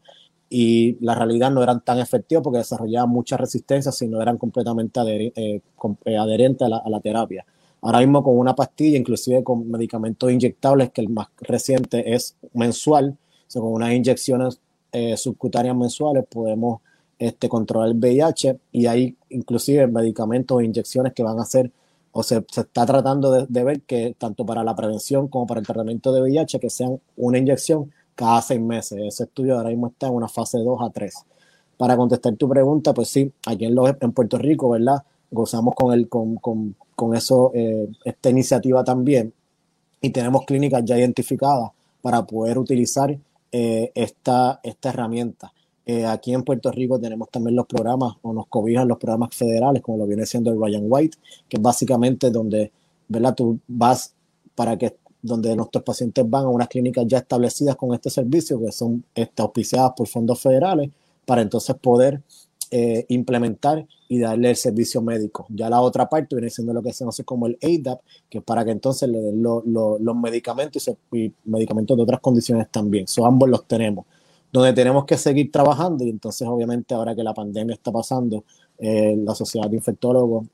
y 0.50 0.98
la 1.04 1.14
realidad 1.14 1.50
no 1.50 1.62
eran 1.62 1.82
tan 1.82 1.98
efectivos 1.98 2.44
porque 2.44 2.58
desarrollaban 2.58 3.08
mucha 3.08 3.38
resistencia, 3.38 3.90
sino 3.92 4.20
eran 4.20 4.36
completamente 4.36 5.00
eh, 5.34 5.62
eh, 6.04 6.16
adherentes 6.16 6.66
a 6.66 6.68
la, 6.68 6.76
a 6.76 6.90
la 6.90 7.00
terapia. 7.00 7.46
Ahora 7.80 8.00
mismo 8.00 8.22
con 8.22 8.38
una 8.38 8.54
pastilla, 8.54 8.98
inclusive 8.98 9.42
con 9.42 9.68
medicamentos 9.70 10.30
inyectables, 10.30 10.90
que 10.90 11.00
el 11.00 11.08
más 11.08 11.28
reciente 11.40 12.14
es 12.14 12.36
mensual, 12.52 13.16
con 13.60 13.72
unas 13.72 13.92
inyecciones 13.92 14.60
eh, 14.92 15.16
subcutáneas 15.16 15.76
mensuales 15.76 16.24
podemos 16.28 16.80
este, 17.26 17.48
controlar 17.48 17.88
el 17.88 17.98
VIH 17.98 18.58
y 18.72 18.86
hay 18.86 19.16
inclusive 19.30 19.86
medicamentos 19.86 20.56
o 20.56 20.60
inyecciones 20.60 21.12
que 21.12 21.22
van 21.22 21.38
a 21.38 21.44
ser 21.44 21.70
o 22.10 22.22
se, 22.22 22.44
está 22.56 22.84
tratando 22.84 23.46
de, 23.46 23.64
ver 23.64 23.82
que 23.82 24.14
tanto 24.18 24.44
para 24.44 24.64
la 24.64 24.74
prevención 24.74 25.28
como 25.28 25.46
para 25.46 25.60
el 25.60 25.66
tratamiento 25.66 26.12
de 26.12 26.20
VIH 26.20 26.58
que 26.58 26.68
sean 26.68 27.00
una 27.16 27.38
inyección 27.38 27.90
cada 28.14 28.42
seis 28.42 28.60
meses. 28.60 28.98
Ese 29.00 29.24
estudio 29.24 29.56
ahora 29.56 29.70
mismo 29.70 29.86
está 29.88 30.08
en 30.08 30.14
una 30.14 30.28
fase 30.28 30.58
2 30.58 30.78
a 30.82 30.90
3. 30.90 31.14
Para 31.78 31.96
contestar 31.96 32.34
tu 32.36 32.48
pregunta, 32.48 32.92
pues 32.92 33.08
sí, 33.08 33.32
aquí 33.46 33.64
en, 33.64 33.76
en 34.00 34.12
Puerto 34.12 34.36
Rico, 34.36 34.70
¿verdad? 34.70 35.02
Gozamos 35.30 35.74
con, 35.74 35.94
el, 35.94 36.08
con, 36.08 36.36
con, 36.36 36.76
con 36.94 37.14
eso, 37.14 37.50
eh, 37.54 37.88
esta 38.04 38.30
iniciativa 38.30 38.84
también 38.84 39.32
y 40.00 40.10
tenemos 40.10 40.44
clínicas 40.44 40.84
ya 40.84 40.98
identificadas 40.98 41.70
para 42.02 42.26
poder 42.26 42.58
utilizar 42.58 43.16
eh, 43.52 43.92
esta, 43.94 44.60
esta 44.62 44.88
herramienta. 44.90 45.52
Eh, 45.84 46.06
aquí 46.06 46.32
en 46.32 46.42
Puerto 46.42 46.70
Rico 46.70 47.00
tenemos 47.00 47.28
también 47.30 47.56
los 47.56 47.66
programas 47.66 48.14
o 48.22 48.32
nos 48.32 48.46
cobijan 48.46 48.86
los 48.86 48.98
programas 48.98 49.34
federales, 49.34 49.82
como 49.82 49.98
lo 49.98 50.06
viene 50.06 50.26
siendo 50.26 50.50
el 50.50 50.60
Ryan 50.60 50.84
White, 50.86 51.18
que 51.48 51.56
es 51.56 51.62
básicamente 51.62 52.30
donde 52.30 52.70
¿verdad? 53.08 53.34
tú 53.34 53.58
vas 53.66 54.14
para 54.54 54.76
que 54.78 54.96
donde 55.22 55.54
nuestros 55.54 55.84
pacientes 55.84 56.28
van 56.28 56.44
a 56.44 56.48
unas 56.48 56.68
clínicas 56.68 57.04
ya 57.06 57.18
establecidas 57.18 57.76
con 57.76 57.94
este 57.94 58.10
servicio, 58.10 58.60
que 58.60 58.72
son 58.72 59.04
este, 59.14 59.40
auspiciadas 59.40 59.92
por 59.96 60.08
fondos 60.08 60.40
federales, 60.40 60.90
para 61.24 61.42
entonces 61.42 61.76
poder 61.76 62.20
eh, 62.72 63.04
implementar 63.08 63.86
y 64.08 64.18
darle 64.18 64.50
el 64.50 64.56
servicio 64.56 65.00
médico. 65.00 65.46
Ya 65.48 65.70
la 65.70 65.80
otra 65.80 66.08
parte 66.08 66.34
viene 66.34 66.50
siendo 66.50 66.72
lo 66.72 66.82
que 66.82 66.92
se 66.92 67.04
conoce 67.04 67.22
como 67.22 67.46
el 67.46 67.58
ADAP, 67.62 68.00
que 68.28 68.38
es 68.38 68.44
para 68.44 68.64
que 68.64 68.72
entonces 68.72 69.08
le 69.08 69.20
den 69.20 69.42
los 69.42 70.16
medicamentos 70.16 70.90
y, 71.12 71.32
medicamentos 71.44 71.96
de 71.96 72.02
otras 72.02 72.20
condiciones 72.20 72.68
también. 72.70 73.06
Ambos 73.24 73.48
los 73.48 73.66
tenemos. 73.66 74.06
Donde 74.52 74.72
tenemos 74.74 75.06
que 75.06 75.16
seguir 75.16 75.50
trabajando, 75.50 76.04
y 76.04 76.10
entonces 76.10 76.46
obviamente 76.46 76.94
ahora 76.94 77.14
que 77.14 77.22
la 77.22 77.32
pandemia 77.32 77.74
está 77.74 77.90
pasando, 77.90 78.44
eh, 78.78 79.16
la 79.16 79.34
Sociedad 79.34 79.68
de 79.70 79.76
Infectólogos 79.76 80.46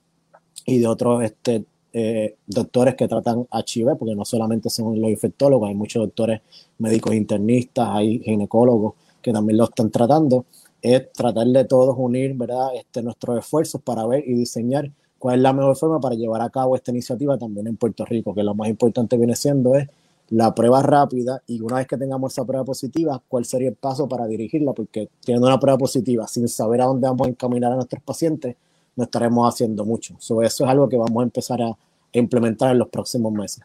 y 0.67 0.79
de 0.79 0.87
otros 0.87 1.25
este, 1.25 1.65
eh, 1.93 2.37
doctores 2.47 2.95
que 2.95 3.09
tratan 3.09 3.47
HIV, 3.51 3.97
porque 3.97 4.15
no 4.15 4.25
solamente 4.25 4.69
son 4.71 5.01
los 5.01 5.11
infectólogos, 5.11 5.69
hay 5.69 5.75
muchos 5.75 6.03
doctores 6.03 6.43
médicos 6.79 7.15
internistas, 7.15 7.89
hay 7.91 8.21
ginecólogos 8.21 8.95
que 9.23 9.33
también 9.33 9.57
lo 9.57 9.65
están 9.65 9.91
tratando, 9.91 10.45
es 10.83 11.11
tratar 11.13 11.47
de 11.47 11.65
todos 11.65 11.97
unir 11.99 12.35
¿verdad? 12.35 12.69
Este, 12.77 13.03
nuestros 13.03 13.39
esfuerzos 13.39 13.81
para 13.81 14.07
ver 14.07 14.23
y 14.27 14.35
diseñar 14.35 14.93
cuál 15.19 15.37
es 15.37 15.43
la 15.43 15.53
mejor 15.53 15.77
forma 15.77 15.99
para 15.99 16.15
llevar 16.15 16.43
a 16.43 16.51
cabo 16.51 16.77
esta 16.77 16.91
iniciativa 16.91 17.39
también 17.39 17.67
en 17.67 17.77
Puerto 17.77 18.05
Rico, 18.05 18.35
que 18.35 18.43
lo 18.43 18.55
más 18.55 18.69
importante 18.69 19.17
viene 19.17 19.35
siendo 19.35 19.75
es 19.75 19.89
la 20.31 20.55
prueba 20.55 20.83
rápida 20.83 21.43
y 21.47 21.61
una 21.61 21.77
vez 21.77 21.87
que 21.87 21.97
tengamos 21.97 22.33
esa 22.33 22.45
prueba 22.45 22.65
positiva, 22.65 23.23
cuál 23.29 23.45
sería 23.45 23.69
el 23.69 23.77
paso 23.77 24.09
para 24.09 24.27
dirigirla, 24.27 24.73
porque 24.73 25.09
teniendo 25.25 25.47
una 25.47 25.59
prueba 25.59 25.79
positiva 25.79 26.27
sin 26.27 26.49
saber 26.49 26.83
a 26.83 26.87
dónde 26.87 27.09
vamos 27.09 27.27
a 27.27 27.31
encaminar 27.31 27.73
a 27.73 27.77
nuestros 27.77 28.03
pacientes, 28.03 28.57
no 28.97 29.05
estaremos 29.05 29.53
haciendo 29.53 29.85
mucho. 29.85 30.17
eso 30.19 30.43
es 30.43 30.61
algo 30.63 30.89
que 30.89 30.97
vamos 30.97 31.21
a 31.21 31.25
empezar 31.25 31.63
a 31.63 31.77
implementar 32.13 32.73
en 32.73 32.79
los 32.79 32.89
próximos 32.89 33.33
meses. 33.33 33.65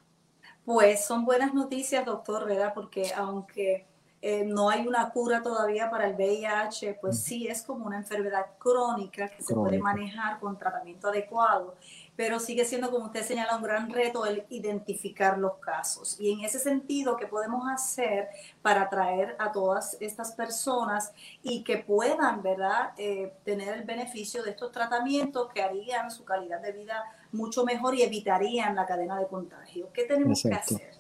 Pues 0.66 1.06
son 1.06 1.26
buenas 1.26 1.54
noticias, 1.54 2.06
doctor, 2.06 2.46
¿verdad? 2.46 2.72
Porque 2.74 3.12
aunque 3.14 3.86
eh, 4.22 4.46
no 4.46 4.70
hay 4.70 4.88
una 4.88 5.10
cura 5.10 5.44
todavía 5.44 5.90
para 5.90 6.08
el 6.08 6.16
VIH, 6.16 7.00
pues 7.02 7.20
sí 7.20 7.48
es 7.48 7.64
como 7.64 7.86
una 7.86 7.98
enfermedad 7.98 8.46
crónica 8.58 9.28
que 9.28 9.44
se 9.44 9.54
puede 9.54 9.80
manejar 9.80 10.40
con 10.40 10.58
tratamiento 10.58 11.10
adecuado 11.10 11.76
pero 12.16 12.40
sigue 12.40 12.64
siendo, 12.66 12.92
como 12.92 13.06
usted 13.06 13.24
señala, 13.24 13.58
un 13.58 13.64
gran 13.64 13.90
reto 13.90 14.26
el 14.26 14.44
identificar 14.50 15.38
los 15.38 15.56
casos. 15.56 16.18
Y 16.20 16.32
en 16.32 16.42
ese 16.42 16.60
sentido, 16.60 17.18
¿qué 17.18 17.26
podemos 17.26 17.64
hacer 17.68 18.28
para 18.62 18.84
atraer 18.84 19.36
a 19.40 19.52
todas 19.52 19.98
estas 20.00 20.34
personas 20.34 21.12
y 21.42 21.64
que 21.64 21.78
puedan, 21.78 22.44
¿verdad?, 22.44 22.92
eh, 22.98 23.34
tener 23.44 23.76
el 23.76 23.84
beneficio 23.84 24.44
de 24.44 24.52
estos 24.52 24.72
tratamientos 24.72 25.50
que 25.54 25.64
harían 25.64 26.12
su 26.12 26.24
calidad 26.24 26.62
de 26.62 26.72
vida 26.72 27.04
mucho 27.32 27.66
mejor 27.66 27.96
y 27.96 28.04
evitarían 28.04 28.76
la 28.76 28.86
cadena 28.86 29.20
de 29.20 29.28
contagio. 29.28 29.90
¿Qué 29.92 30.04
tenemos 30.04 30.44
que 30.44 30.54
hacer? 30.54 30.92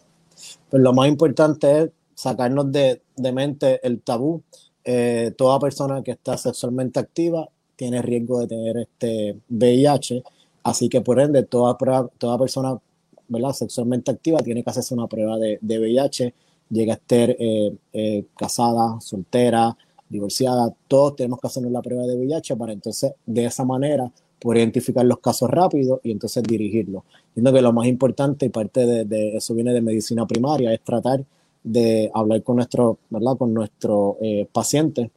Pues 0.70 0.82
lo 0.82 0.93
más 0.93 1.08
importante 1.08 1.84
es 1.84 1.89
sacarnos 2.15 2.72
de, 2.72 3.01
mente 3.32 3.86
el 3.86 4.01
tabú. 4.01 4.41
Eh, 4.84 5.32
toda 5.38 5.60
persona 5.60 6.01
que 6.01 6.12
está 6.12 6.38
sexualmente 6.38 7.00
activa 7.00 7.48
tiene 7.75 8.01
riesgo 8.01 8.39
de 8.39 8.48
tener 8.48 8.77
este 8.77 9.39
VIH 9.50 10.24
Así 10.63 10.89
que 10.89 11.01
por 11.01 11.20
ende, 11.20 11.43
toda, 11.43 11.77
toda 12.17 12.38
persona 12.38 12.79
¿verdad? 13.27 13.53
sexualmente 13.53 14.12
activa 14.12 14.39
tiene 14.39 14.63
que 14.63 14.70
hacerse 14.70 14.93
una 14.93 15.08
prueba 15.08 15.38
de, 15.38 15.60
VIH, 15.62 16.34
llega 16.70 16.93
a 16.93 16.96
estar 16.96 17.36
eh, 17.38 17.75
eh, 17.91 18.25
casada, 18.38 19.00
soltera, 19.01 19.75
divorciada, 20.10 20.74
todos 20.88 21.15
tenemos 21.15 21.39
que 21.39 21.48
hacernos 21.48 21.72
la 21.72 21.82
prueba 21.82 22.03
de 22.03 22.15
VIH 22.15 22.55
para 22.55 22.74
entonces 22.74 23.13
de 23.25 23.46
esa 23.46 23.65
manera 23.65 24.12
poder 24.39 24.60
identificar 24.60 25.05
los 25.05 25.20
casos 25.20 25.50
rápidos 25.50 26.00
y 26.03 26.12
entonces 26.12 26.43
dirigirlos. 26.43 27.03
Siendo 27.34 27.51
que 27.53 27.62
lo 27.62 27.74
más 27.74 27.88
importante 27.88 28.46
y 28.46 28.50
parte 28.50 29.05
de, 29.05 29.38
eso 29.38 29.53
viene 29.53 29.74
de 29.74 29.82
medicina 29.82 30.27
primaria 30.27 30.74
es 30.74 30.82
tratar 30.82 31.24
de 31.63 32.12
hablar 32.13 32.43
con 32.43 32.58
nuestro, 32.58 33.00
¿verdad? 33.10 33.38
Con 33.38 33.53
nuestro 33.53 34.17
eh, 34.22 34.48
paciente 34.51 35.12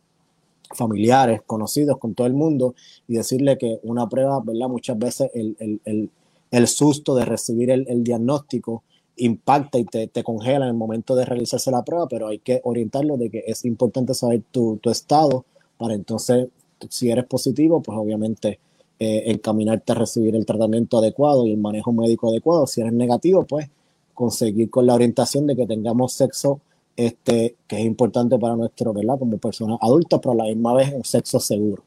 familiares, 0.77 1.41
conocidos, 1.47 1.99
con 1.99 2.15
todo 2.15 2.27
el 2.27 2.35
mundo 2.35 2.75
y 3.09 3.15
decirle 3.15 3.59
que 3.59 3.81
una 3.83 4.09
prueba, 4.09 4.41
¿verdad? 4.45 4.69
Muchas 4.69 4.99
veces 4.99 5.31
el, 5.35 6.67
susto 6.67 7.15
de 7.15 7.25
recibir 7.25 7.71
el, 7.71 8.05
diagnóstico 8.05 8.83
impacta 9.17 9.79
y 9.79 9.85
te, 9.85 10.23
congela 10.23 10.67
en 10.67 10.71
el 10.71 10.77
momento 10.77 11.15
de 11.17 11.25
realizarse 11.25 11.71
la 11.71 11.85
prueba, 11.85 12.07
pero 12.09 12.29
hay 12.29 12.39
que 12.39 12.61
orientarlo 12.65 13.17
de 13.17 13.31
que 13.31 13.45
es 13.47 13.65
importante 13.65 14.15
saber 14.15 14.43
tu, 14.51 14.79
estado 14.85 15.45
para 15.79 15.95
entonces, 15.95 16.49
si 16.91 17.11
eres 17.11 17.25
positivo, 17.25 17.83
pues 17.83 17.99
obviamente 17.99 18.59
eh, 18.99 19.25
encaminarte 19.27 19.93
a 19.93 19.97
recibir 19.97 20.37
el 20.37 20.47
tratamiento 20.47 20.99
adecuado 20.99 21.47
y 21.47 21.53
el 21.53 21.59
manejo 21.59 21.93
médico 21.93 22.29
adecuado. 22.31 22.67
Si 22.67 22.81
eres 22.81 22.93
negativo, 22.93 23.45
pues 23.45 23.69
conseguir 24.15 24.71
con 24.71 24.87
la 24.87 24.95
orientación 24.95 25.47
de 25.47 25.57
que 25.57 25.67
tengamos 25.67 26.15
sexo 26.15 26.61
este, 26.97 27.57
que 27.69 27.79
es 27.79 27.85
importante 27.85 28.39
para 28.39 28.57
nuestro, 28.57 28.93
¿verdad? 28.93 29.19
Como 29.19 29.39
personas 29.39 29.79
adultas, 29.81 30.19
pero 30.21 30.33
a 30.33 30.37
la 30.37 30.45
misma 30.45 30.75
vez 30.75 30.93
un 30.93 31.05
sexo 31.05 31.39
seguro. 31.39 31.83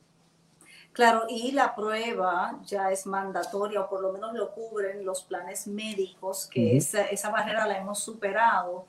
Claro, 0.94 1.24
y 1.30 1.52
la 1.52 1.76
prueba 1.76 2.60
ya 2.66 2.92
es 2.92 3.06
mandatoria, 3.06 3.82
o 3.82 3.90
por 3.90 4.02
lo 4.02 4.12
menos 4.12 4.34
lo 4.34 4.52
cubren 4.52 5.06
los 5.06 5.24
planes 5.24 5.68
médicos, 5.68 6.48
que 6.48 6.76
esa, 6.76 7.04
esa, 7.04 7.30
barrera 7.30 7.66
la 7.66 7.78
hemos 7.78 8.00
superado, 8.00 8.86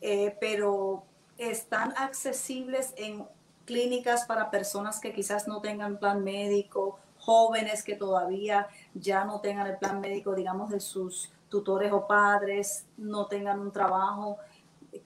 eh, 0.00 0.34
pero 0.40 1.04
están 1.36 1.92
accesibles 1.96 2.94
en 2.96 3.26
clínicas 3.64 4.24
para 4.24 4.50
personas 4.50 5.00
que 5.00 5.12
quizás 5.12 5.46
no 5.48 5.60
tengan 5.60 5.98
plan 5.98 6.24
médico, 6.24 6.98
jóvenes 7.18 7.82
que 7.84 7.94
todavía 7.94 8.68
ya 8.94 9.24
no 9.24 9.40
tengan 9.40 9.66
el 9.66 9.76
plan 9.76 10.00
médico, 10.00 10.34
digamos, 10.34 10.70
de 10.70 10.80
sus 10.80 11.30
tutores 11.48 11.92
o 11.92 12.06
padres, 12.06 12.86
no 12.96 13.26
tengan 13.26 13.60
un 13.60 13.72
trabajo 13.72 14.38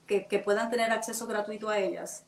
que, 0.05 0.39
puedan 0.39 0.69
tener 0.69 0.91
acceso 0.91 1.27
gratuito 1.27 1.69
a 1.69 1.79
ellas? 1.79 2.23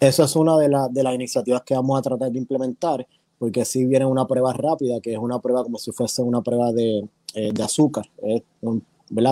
Eso 0.00 0.24
es 0.24 0.36
una 0.36 0.56
de, 0.58 0.68
de 0.90 1.02
las 1.02 1.14
iniciativas 1.14 1.62
que 1.62 1.74
vamos 1.74 1.98
a 1.98 2.02
tratar 2.02 2.30
de 2.30 2.38
implementar, 2.38 3.06
porque 3.38 3.64
si 3.64 3.84
viene 3.84 4.04
una 4.04 4.26
prueba 4.26 4.52
rápida, 4.52 5.00
que 5.00 5.12
es 5.12 5.18
una 5.18 5.40
prueba 5.40 5.62
como 5.62 5.78
si 5.78 5.92
fuese 5.92 6.22
una 6.22 6.42
prueba 6.42 6.72
de, 6.72 7.08
eh, 7.34 7.52
azúcar, 7.62 8.04
es 8.22 8.42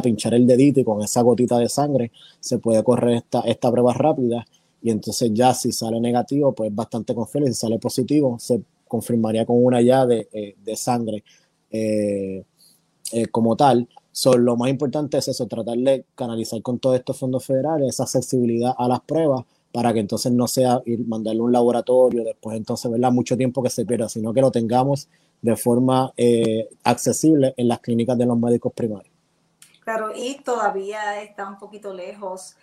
pinchar 0.03 0.35
el 0.35 0.47
dedito 0.47 0.81
y 0.81 0.85
con 0.85 1.03
esa 1.03 1.23
gotita 1.23 1.59
de 1.59 1.69
sangre 1.69 2.13
se 2.39 2.59
puede 2.59 2.83
correr 2.85 3.17
esta, 3.17 3.41
esta 3.41 3.71
prueba 3.71 3.93
rápida. 3.95 4.47
Y 4.83 4.91
entonces 4.91 5.31
ya 5.35 5.53
si 5.55 5.73
sale 5.73 6.01
negativo, 6.01 6.53
pues 6.53 6.75
bastante 6.75 7.15
confiable, 7.15 7.49
si 7.49 7.55
sale 7.55 7.79
positivo, 7.79 8.39
se 8.39 8.63
confirmaría 8.89 9.45
con 9.45 9.63
una 9.65 9.81
ya 9.83 10.07
de, 10.07 10.29
eh, 10.33 10.77
sangre 10.77 11.23
eh, 11.71 12.45
como 13.31 13.57
tal 13.57 13.89
lo 14.25 14.57
más 14.57 14.71
importante 14.71 15.19
es 15.19 15.29
eso, 15.29 15.47
tratar 15.47 15.79
de 15.79 16.05
canalizar 16.15 16.61
con 16.63 16.79
todos 16.79 16.97
estos 16.97 17.19
fondos 17.19 17.45
federales 17.45 17.89
esa 17.89 18.05
accesibilidad 18.05 18.75
a 18.77 18.89
las 18.89 19.01
pruebas 19.01 19.45
para 19.73 19.93
que 19.93 20.01
entonces 20.01 20.33
no 20.33 20.49
sea 20.49 20.83
ir 20.85 21.07
mandarle 21.07 21.41
a 21.41 21.45
un 21.45 21.53
laboratorio, 21.53 22.25
después 22.25 22.57
entonces, 22.57 22.91
¿verdad? 22.91 23.13
Mucho 23.13 23.37
tiempo 23.37 23.63
que 23.63 23.71
se 23.71 23.85
pierda, 23.85 24.09
sino 24.09 24.33
que 24.33 24.41
lo 24.41 24.51
tengamos 24.51 25.09
de 25.41 25.57
forma 25.57 26.13
eh, 26.17 26.69
accesible 26.85 27.55
en 27.57 27.69
las 27.69 27.81
clínicas 27.81 28.19
de 28.19 28.27
los 28.27 28.39
médicos 28.39 28.73
primarios. 28.73 29.15
Claro, 29.85 30.11
y 30.15 30.41
todavía 30.43 31.23
está 31.23 31.49
un 31.49 31.59
poquito 31.59 31.95
lejos 31.95 32.57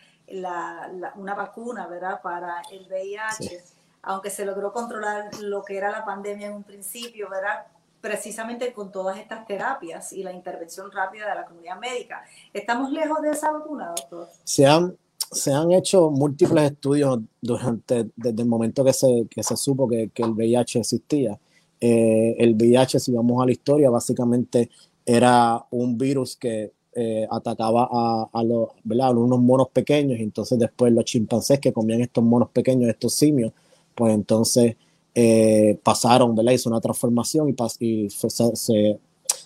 una 1.16 1.36
vacuna, 1.36 1.88
¿verdad? 1.88 2.22
Para 2.22 2.62
el 2.72 2.86
VIH, 2.86 3.64
aunque 4.04 4.30
se 4.30 4.46
logró 4.46 4.74
controlar 4.74 5.34
lo 5.42 5.64
que 5.64 5.78
era 5.78 5.90
la 5.90 6.04
pandemia 6.04 6.48
en 6.48 6.54
un 6.54 6.64
principio, 6.64 7.30
¿verdad? 7.30 7.66
Precisamente 8.02 8.74
con 8.74 8.92
todas 8.92 9.18
estas 9.18 9.46
terapias 9.46 10.14
y 10.14 10.24
la 10.24 10.34
intervención 10.34 10.92
rápida 10.92 11.30
de 11.30 11.36
la 11.36 11.46
comunidad 11.46 11.80
médica. 11.80 12.24
¿Estamos 12.54 12.92
lejos 12.92 13.22
de 13.22 13.32
esa 13.32 13.52
vacuna, 13.52 13.94
doctor? 13.96 14.28
Se 14.44 14.66
han, 14.66 14.96
se 15.32 15.54
han 15.54 15.72
hecho 15.72 16.10
múltiples 16.10 16.72
estudios 16.72 17.20
durante, 17.42 18.10
desde 18.16 18.42
el 18.42 18.48
momento 18.48 18.84
que 18.84 18.94
se, 18.94 19.28
que 19.30 19.44
se 19.44 19.58
supo 19.58 19.88
que, 19.88 20.10
que 20.10 20.24
el 20.24 20.32
VIH 20.32 20.80
existía. 20.80 21.40
Eh, 21.80 22.36
el 22.40 22.56
VIH, 22.56 23.00
si 23.00 23.12
vamos 23.12 23.42
a 23.42 23.46
la 23.46 23.52
historia, 23.52 23.90
básicamente 23.90 24.70
era 25.06 25.66
un 25.72 25.98
virus 25.98 26.36
que 26.36 26.74
eh, 26.94 27.28
atacaba 27.30 27.88
a, 27.92 28.30
a, 28.34 28.44
los, 28.44 28.70
¿verdad? 28.84 29.16
unos 29.16 29.40
monos 29.40 29.70
pequeños 29.70 30.20
entonces 30.20 30.58
después 30.58 30.92
los 30.92 31.06
chimpancés 31.06 31.60
que 31.60 31.72
comían 31.72 32.02
estos 32.02 32.24
monos 32.24 32.50
pequeños, 32.50 32.90
estos 32.90 33.14
simios, 33.14 33.54
pues 33.94 34.16
entonces 34.16 34.76
eh, 35.20 35.80
pasaron, 35.82 36.36
¿verdad? 36.36 36.52
Hizo 36.52 36.70
una 36.70 36.80
transformación 36.80 37.56
y, 37.80 38.08
se, 38.12 39.00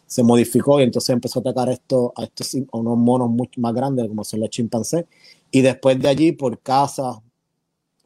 se, 0.06 0.24
modificó 0.24 0.82
y 0.82 0.84
entonces 0.84 1.13
empezó 1.13 1.40
a 1.40 1.42
atacar 1.42 1.70
esto, 1.70 2.12
a, 2.18 2.25
estos, 2.25 2.56
a 2.74 2.78
unos 2.78 2.98
monos 2.98 3.30
mucho 3.30 3.62
más 3.62 3.74
grandes 3.74 4.06
como 4.10 4.25
son 4.25 4.42
los 4.42 4.50
chimpancés. 4.50 5.06
Y 5.50 5.62
después 5.62 5.98
de 5.98 6.10
allí, 6.10 6.34
por 6.34 6.60
casa 6.60 7.22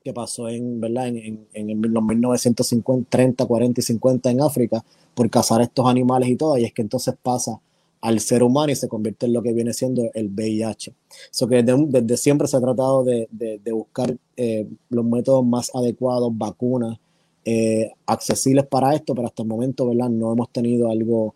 que 0.04 0.14
pasó 0.14 0.48
en, 0.48 0.80
¿verdad? 0.80 1.08
En, 1.08 1.48
en, 1.54 1.82
los 1.92 2.04
1950, 2.04 3.10
30, 3.10 3.46
40 3.48 3.82
y 3.82 3.84
50 3.84 4.30
en 4.30 4.42
África, 4.42 4.86
por 5.16 5.28
cazar 5.32 5.62
estos 5.62 5.88
animales 5.88 6.30
y 6.30 6.36
todo, 6.36 6.60
y 6.60 6.66
es 6.66 6.72
que 6.72 6.84
entonces 6.84 7.16
pasa 7.20 7.60
al 8.00 8.20
ser 8.20 8.44
humano 8.44 8.72
y 8.72 8.76
se 8.76 8.88
convierte 8.88 9.26
en 9.26 9.34
lo 9.34 9.42
que 9.42 9.54
viene 9.54 9.74
siendo 9.74 10.04
el 10.14 10.30
VIH. 10.30 10.94
Eso 11.32 11.48
que 11.48 11.64
desde, 11.64 12.18
siempre 12.18 12.48
se 12.48 12.58
ha 12.58 12.62
tratado 12.62 13.04
de, 13.04 13.28
de, 13.32 13.72
buscar 13.72 14.16
eh, 14.38 14.68
los 14.90 15.04
métodos 15.04 15.44
más 15.44 15.72
adecuados, 15.74 16.30
vacunas, 16.38 17.00
eh, 17.46 17.92
accesibles 18.08 18.66
para 18.66 18.96
esto, 18.96 19.14
pero 19.14 19.28
hasta 19.28 19.44
el 19.44 19.48
momento, 19.48 19.88
¿verdad? 19.88 20.10
No 20.10 20.34
hemos 20.34 20.50
tenido 20.50 20.90
algo 20.90 21.36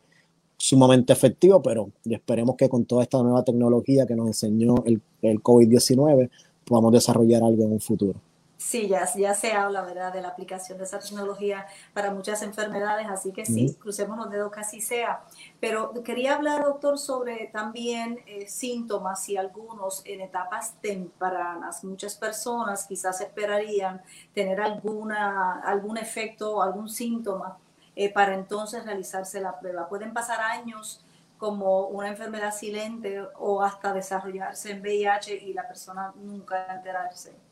sumamente 0.58 1.13
efectivo, 1.13 1.62
pero 1.62 1.92
esperemos 2.04 2.56
que 2.58 2.68
con 2.68 2.86
toda 2.86 3.04
esta 3.04 3.22
nueva 3.22 3.44
tecnología 3.44 4.06
que 4.06 4.16
nos 4.16 4.28
enseñó 4.28 4.75
el, 4.86 5.01
el 5.22 5.42
COVID-19 5.42 6.30
podamos 6.66 6.92
desarrollar 6.92 7.44
algo 7.44 7.63
en 7.63 7.74
un 7.74 7.80
futuro. 7.80 8.20
Sí, 8.60 8.89
ya, 8.89 9.08
ya 9.16 9.34
se 9.36 9.54
habla, 9.54 9.84
¿verdad?, 9.84 10.12
de 10.12 10.22
la 10.22 10.28
aplicación 10.28 10.78
de 10.78 10.84
esa 10.84 11.00
tecnología 11.00 11.66
para 11.94 12.12
muchas 12.12 12.42
enfermedades, 12.42 13.08
así 13.10 13.32
que 13.32 13.46
sí, 13.46 13.74
crucemos 13.80 14.18
los 14.18 14.30
dedos 14.30 14.51
que 14.51 14.60
así 14.60 14.82
sea. 14.82 15.24
Pero 15.62 15.94
quería 16.04 16.36
hablar, 16.36 16.66
doctor, 16.66 16.98
sobre 17.00 17.48
también 17.54 18.20
eh, 18.28 18.50
síntomas 18.50 19.30
y 19.30 19.38
algunos 19.38 20.01
en 20.06 20.20
etapas 20.20 20.74
tempranas. 20.82 21.86
Muchas 21.86 22.16
personas 22.16 22.86
quizás 22.86 23.22
esperarían 23.22 24.01
tener 24.34 24.60
alguna, 24.60 25.62
algún 25.62 25.98
efecto, 25.98 26.62
algún 26.62 26.89
síntoma 26.89 27.58
eh, 27.96 28.12
para 28.12 28.34
entonces 28.34 28.84
realizarse 28.84 29.39
la 29.39 29.58
prueba. 29.58 29.88
Pueden 29.88 30.13
pasar 30.13 30.42
años 30.42 31.06
como 31.38 31.88
una 31.88 32.10
enfermedad 32.10 32.54
silente 32.54 33.22
o 33.38 33.63
hasta 33.63 33.94
desarrollarse 33.94 34.72
en 34.72 34.82
VIH 34.82 35.34
y 35.34 35.54
la 35.54 35.66
persona 35.66 36.12
nunca 36.18 36.68
enterarse. 36.75 37.49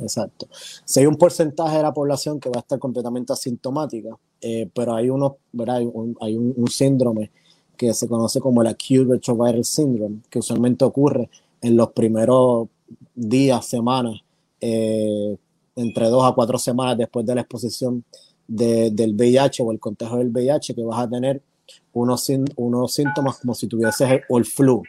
Exacto. 0.00 0.48
Si 0.84 1.00
hay 1.00 1.06
un 1.06 1.16
porcentaje 1.16 1.76
de 1.76 1.82
la 1.82 1.94
población 1.94 2.40
que 2.40 2.48
va 2.48 2.56
a 2.56 2.60
estar 2.60 2.78
completamente 2.78 3.32
asintomática, 3.32 4.16
eh, 4.40 4.68
pero 4.74 4.94
hay, 4.94 5.08
uno, 5.08 5.38
hay, 5.68 5.86
un, 5.86 6.16
hay 6.20 6.36
un, 6.36 6.68
síndrome 6.68 7.30
que 7.76 7.94
se 7.94 8.08
conoce 8.08 8.40
como 8.40 8.62
el 8.62 8.68
Acute 8.68 9.04
Retroviral 9.08 9.64
Syndrome, 9.64 10.18
que 10.28 10.40
usualmente 10.40 10.84
ocurre 10.84 11.30
en 11.60 11.76
los 11.76 11.92
primeros 11.92 12.68
días, 13.14 13.66
semanas, 13.66 14.20
eh, 14.60 15.36
entre 15.76 16.08
dos 16.08 16.24
a 16.24 16.34
cuatro 16.34 16.58
semanas 16.58 16.98
después 16.98 17.24
de 17.26 17.34
la 17.34 17.40
exposición 17.42 18.04
del 18.46 19.14
VIH 19.14 19.62
o 19.62 19.72
el 19.72 19.80
contagio 19.80 20.18
del 20.18 20.30
VIH, 20.30 20.74
que 20.74 20.82
vas 20.82 21.00
a 21.00 21.08
tener 21.08 21.42
unos, 21.92 22.30
unos 22.56 22.92
síntomas 22.92 23.38
como 23.38 23.54
si 23.54 23.66
tuvieses 23.66 24.22
el, 24.28 24.44
flu. 24.44 24.82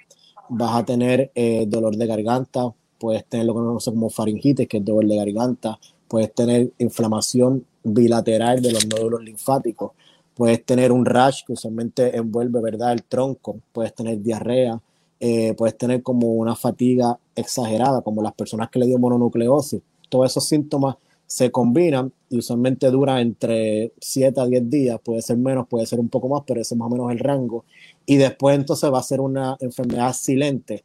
Vas 0.49 0.75
a 0.75 0.85
tener 0.85 1.31
eh, 1.33 1.65
dolor 1.67 1.95
de 1.95 2.07
garganta, 2.07 2.73
puedes 2.99 3.25
tener 3.25 3.45
lo 3.45 3.53
que 3.53 3.59
conocemos 3.59 3.97
como 3.97 4.09
faringitis, 4.09 4.67
que 4.67 4.77
es 4.77 4.85
dolor 4.85 5.05
de 5.05 5.15
garganta, 5.17 5.79
puedes 6.07 6.33
tener 6.33 6.71
inflamación 6.77 7.65
bilateral 7.83 8.61
de 8.61 8.71
los 8.71 8.87
nódulos 8.87 9.23
linfáticos, 9.23 9.91
puedes 10.33 10.63
tener 10.65 10.91
un 10.91 11.05
rash 11.05 11.43
que 11.45 11.53
usualmente 11.53 12.15
envuelve 12.15 12.61
¿verdad? 12.61 12.93
el 12.93 13.03
tronco, 13.03 13.59
puedes 13.71 13.93
tener 13.93 14.21
diarrea, 14.21 14.79
eh, 15.19 15.53
puedes 15.53 15.77
tener 15.77 16.03
como 16.03 16.33
una 16.33 16.55
fatiga 16.55 17.17
exagerada, 17.35 18.01
como 18.01 18.21
las 18.21 18.33
personas 18.33 18.69
que 18.69 18.79
le 18.79 18.87
dio 18.87 18.99
mononucleosis. 18.99 19.81
Todos 20.09 20.31
esos 20.31 20.47
síntomas 20.47 20.95
se 21.25 21.51
combinan 21.51 22.11
y 22.29 22.37
usualmente 22.37 22.91
dura 22.91 23.19
entre 23.21 23.91
7 23.99 24.39
a 24.39 24.45
10 24.45 24.69
días, 24.69 24.99
puede 25.03 25.21
ser 25.21 25.37
menos, 25.37 25.67
puede 25.67 25.85
ser 25.85 25.99
un 25.99 26.09
poco 26.09 26.29
más, 26.29 26.43
pero 26.45 26.61
ese 26.61 26.75
es 26.75 26.77
más 26.77 26.87
o 26.87 26.91
menos 26.91 27.11
el 27.11 27.19
rango. 27.19 27.65
Y 28.05 28.17
después 28.17 28.55
entonces 28.55 28.91
va 28.91 28.99
a 28.99 29.03
ser 29.03 29.21
una 29.21 29.57
enfermedad 29.59 30.13
silente. 30.13 30.83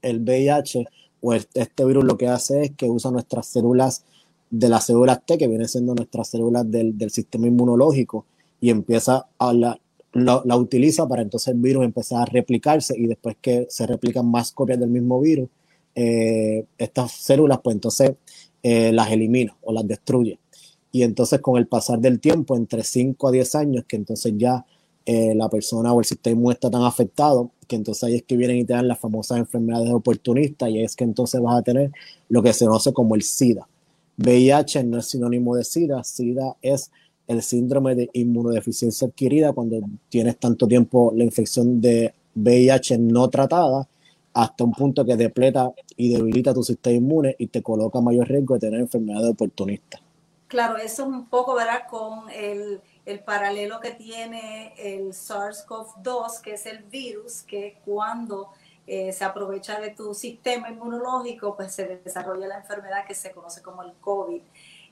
El 0.00 0.20
VIH 0.20 0.84
o 1.22 1.32
este 1.32 1.84
virus 1.84 2.04
lo 2.04 2.18
que 2.18 2.28
hace 2.28 2.62
es 2.62 2.70
que 2.72 2.90
usa 2.90 3.10
nuestras 3.10 3.46
células 3.46 4.04
de 4.50 4.68
las 4.68 4.84
células 4.84 5.24
T, 5.24 5.38
que 5.38 5.48
vienen 5.48 5.68
siendo 5.68 5.94
nuestras 5.94 6.28
células 6.28 6.70
del, 6.70 7.10
sistema 7.10 7.46
inmunológico, 7.46 8.26
y 8.60 8.68
empieza 8.68 9.26
a 9.38 9.52
la, 9.54 9.80
la, 10.12 10.56
utiliza 10.56 11.08
para 11.08 11.22
entonces 11.22 11.54
el 11.54 11.60
virus 11.60 11.84
empezar 11.84 12.22
a 12.22 12.26
replicarse 12.26 12.94
y 12.98 13.06
después 13.06 13.36
que 13.40 13.66
se 13.70 13.86
replican 13.86 14.30
más 14.30 14.52
copias 14.52 14.78
del 14.78 14.90
mismo 14.90 15.20
virus, 15.20 15.48
eh, 15.94 16.66
estas 16.76 17.12
células 17.12 17.60
pues 17.62 17.74
entonces 17.74 18.12
eh, 18.62 18.92
las 18.92 19.10
elimina 19.10 19.56
o 19.62 19.72
las 19.72 19.86
destruye. 19.86 20.38
Y 20.90 21.02
entonces 21.02 21.40
con 21.40 21.56
el 21.56 21.66
pasar 21.66 21.98
del 22.00 22.20
tiempo, 22.20 22.56
entre 22.56 22.84
5 22.84 23.28
a 23.28 23.30
10 23.30 23.54
años, 23.54 23.84
que 23.88 23.96
entonces 23.96 24.34
ya 24.36 24.66
eh, 25.06 25.34
la 25.34 25.48
persona 25.48 25.92
o 25.92 26.00
el 26.00 26.04
sistema 26.04 26.52
está 26.52 26.70
tan 26.70 26.82
afectado 26.82 27.50
que 27.66 27.76
entonces 27.76 28.04
ahí 28.04 28.16
es 28.16 28.22
que 28.22 28.36
vienen 28.36 28.58
y 28.58 28.64
te 28.64 28.74
dan 28.74 28.88
las 28.88 28.98
famosas 28.98 29.38
enfermedades 29.38 29.90
oportunistas 29.90 30.70
y 30.70 30.82
es 30.82 30.96
que 30.96 31.04
entonces 31.04 31.40
vas 31.40 31.58
a 31.58 31.62
tener 31.62 31.90
lo 32.28 32.42
que 32.42 32.52
se 32.52 32.66
conoce 32.66 32.92
como 32.92 33.14
el 33.14 33.22
SIDA. 33.22 33.66
VIH 34.18 34.84
no 34.84 34.98
es 34.98 35.06
sinónimo 35.06 35.56
de 35.56 35.64
SIDA, 35.64 36.04
SIDA 36.04 36.56
es 36.60 36.90
el 37.26 37.42
síndrome 37.42 37.94
de 37.94 38.10
inmunodeficiencia 38.12 39.08
adquirida 39.08 39.52
cuando 39.52 39.80
tienes 40.08 40.36
tanto 40.38 40.66
tiempo 40.66 41.12
la 41.14 41.24
infección 41.24 41.80
de 41.80 42.14
VIH 42.34 42.98
no 42.98 43.28
tratada 43.28 43.88
hasta 44.34 44.64
un 44.64 44.72
punto 44.72 45.04
que 45.04 45.16
depleta 45.16 45.70
y 45.96 46.12
debilita 46.12 46.54
tu 46.54 46.62
sistema 46.62 46.96
inmune 46.96 47.36
y 47.38 47.48
te 47.48 47.62
coloca 47.62 48.00
mayor 48.00 48.28
riesgo 48.28 48.54
de 48.54 48.60
tener 48.60 48.80
enfermedades 48.80 49.30
oportunistas. 49.30 50.00
Claro, 50.48 50.76
eso 50.76 51.02
es 51.02 51.08
un 51.08 51.26
poco, 51.26 51.54
¿verdad? 51.54 51.80
Con 51.88 52.30
el 52.30 52.80
el 53.04 53.20
paralelo 53.20 53.80
que 53.80 53.92
tiene 53.92 54.74
el 54.76 55.12
SARS-CoV-2, 55.12 56.40
que 56.40 56.54
es 56.54 56.66
el 56.66 56.84
virus 56.84 57.42
que 57.42 57.80
cuando 57.84 58.50
eh, 58.86 59.12
se 59.12 59.24
aprovecha 59.24 59.80
de 59.80 59.90
tu 59.90 60.14
sistema 60.14 60.70
inmunológico, 60.70 61.56
pues 61.56 61.74
se 61.74 61.98
desarrolla 61.98 62.46
la 62.46 62.58
enfermedad 62.58 63.04
que 63.06 63.14
se 63.14 63.32
conoce 63.32 63.62
como 63.62 63.82
el 63.82 63.92
COVID. 63.94 64.42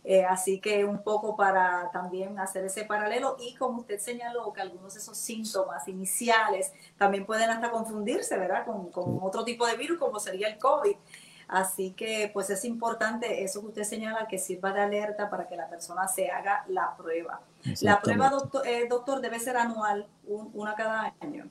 Eh, 0.02 0.24
así 0.24 0.60
que 0.60 0.84
un 0.84 1.02
poco 1.02 1.36
para 1.36 1.90
también 1.92 2.38
hacer 2.38 2.64
ese 2.64 2.84
paralelo 2.84 3.36
y 3.38 3.54
como 3.56 3.80
usted 3.80 3.98
señaló 3.98 4.50
que 4.52 4.62
algunos 4.62 4.94
de 4.94 5.00
esos 5.00 5.18
síntomas 5.18 5.86
iniciales 5.88 6.72
también 6.96 7.26
pueden 7.26 7.50
hasta 7.50 7.70
confundirse, 7.70 8.38
¿verdad? 8.38 8.64
Con, 8.64 8.90
con 8.90 9.18
otro 9.20 9.44
tipo 9.44 9.66
de 9.66 9.76
virus 9.76 9.98
como 9.98 10.18
sería 10.18 10.48
el 10.48 10.58
COVID. 10.58 10.96
Así 11.48 11.92
que 11.92 12.30
pues 12.32 12.48
es 12.48 12.64
importante 12.64 13.42
eso 13.44 13.60
que 13.60 13.66
usted 13.66 13.84
señala 13.84 14.26
que 14.26 14.38
sirva 14.38 14.72
de 14.72 14.80
alerta 14.80 15.28
para 15.28 15.46
que 15.48 15.56
la 15.56 15.68
persona 15.68 16.08
se 16.08 16.30
haga 16.30 16.64
la 16.68 16.96
prueba. 16.96 17.42
La 17.82 18.00
prueba, 18.00 18.30
doctor, 18.30 18.66
eh, 18.66 18.86
doctor 18.88 19.20
debe 19.20 19.38
ser 19.38 19.56
anual, 19.56 20.06
una 20.54 20.74
cada 20.74 21.14
año. 21.20 21.48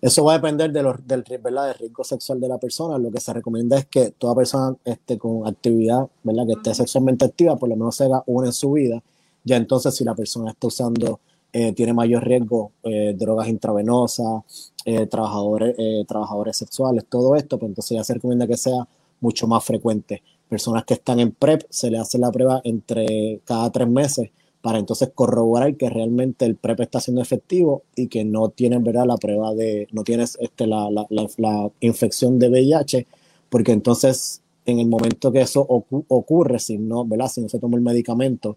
Eso 0.00 0.24
va 0.24 0.32
a 0.32 0.36
depender 0.36 0.72
de 0.72 0.82
los, 0.82 1.06
del, 1.06 1.24
¿verdad? 1.40 1.68
del 1.68 1.74
riesgo 1.74 2.02
sexual 2.02 2.40
de 2.40 2.48
la 2.48 2.58
persona. 2.58 2.98
Lo 2.98 3.10
que 3.10 3.20
se 3.20 3.32
recomienda 3.32 3.78
es 3.78 3.86
que 3.86 4.10
toda 4.10 4.34
persona 4.34 4.76
esté 4.84 5.16
con 5.18 5.46
actividad, 5.46 6.08
¿verdad? 6.22 6.46
que 6.46 6.52
esté 6.54 6.74
sexualmente 6.74 7.24
activa, 7.24 7.56
por 7.56 7.68
lo 7.68 7.76
menos 7.76 7.96
se 7.96 8.04
haga 8.04 8.22
una 8.26 8.48
en 8.48 8.52
su 8.52 8.72
vida. 8.72 9.02
Ya 9.44 9.56
entonces, 9.56 9.94
si 9.94 10.04
la 10.04 10.14
persona 10.14 10.50
está 10.50 10.66
usando, 10.66 11.20
eh, 11.52 11.72
tiene 11.72 11.92
mayor 11.92 12.24
riesgo, 12.24 12.72
eh, 12.82 13.14
drogas 13.16 13.48
intravenosas, 13.48 14.72
trabajadores, 15.08 15.76
trabajadores 16.08 16.56
sexuales, 16.56 17.04
todo 17.08 17.36
esto, 17.36 17.56
pues 17.56 17.68
entonces 17.68 17.96
ya 17.96 18.02
se 18.02 18.14
recomienda 18.14 18.48
que 18.48 18.56
sea 18.56 18.88
mucho 19.20 19.46
más 19.46 19.62
frecuente. 19.64 20.22
Personas 20.48 20.84
que 20.84 20.94
están 20.94 21.20
en 21.20 21.30
PrEP 21.30 21.62
se 21.70 21.88
le 21.88 21.98
hace 21.98 22.18
la 22.18 22.32
prueba 22.32 22.60
entre 22.64 23.40
cada 23.44 23.70
tres 23.70 23.88
meses 23.88 24.30
para 24.62 24.78
entonces 24.78 25.10
corroborar 25.12 25.76
que 25.76 25.90
realmente 25.90 26.44
el 26.44 26.54
PrEP 26.54 26.80
está 26.80 27.00
siendo 27.00 27.20
efectivo 27.20 27.82
y 27.96 28.06
que 28.06 28.24
no 28.24 28.48
tienen 28.48 28.84
¿verdad? 28.84 29.06
la 29.06 29.16
prueba 29.16 29.52
de, 29.54 29.88
no 29.90 30.04
tienes 30.04 30.38
este, 30.40 30.68
la, 30.68 30.88
la, 30.88 31.06
la, 31.10 31.70
infección 31.80 32.38
de 32.38 32.48
VIH, 32.48 33.06
porque 33.50 33.72
entonces 33.72 34.40
en 34.64 34.78
el 34.78 34.86
momento 34.86 35.32
que 35.32 35.40
eso 35.40 35.66
ocurre, 35.68 36.60
si 36.60 36.78
no, 36.78 37.04
¿verdad? 37.04 37.26
si 37.26 37.40
no 37.40 37.48
se 37.48 37.58
toma 37.58 37.76
el 37.76 37.82
medicamento 37.82 38.56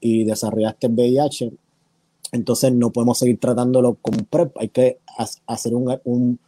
y 0.00 0.24
desarrollaste 0.24 0.88
el 0.88 0.94
VIH, 0.94 1.52
entonces 2.32 2.72
no 2.72 2.90
podemos 2.90 3.16
seguir 3.18 3.38
tratándolo 3.38 3.94
con 4.02 4.16
PrEP, 4.28 4.56
hay 4.58 4.68
que 4.68 4.98
hacer 5.46 5.76
un, 5.76 5.96
un, 6.04 6.40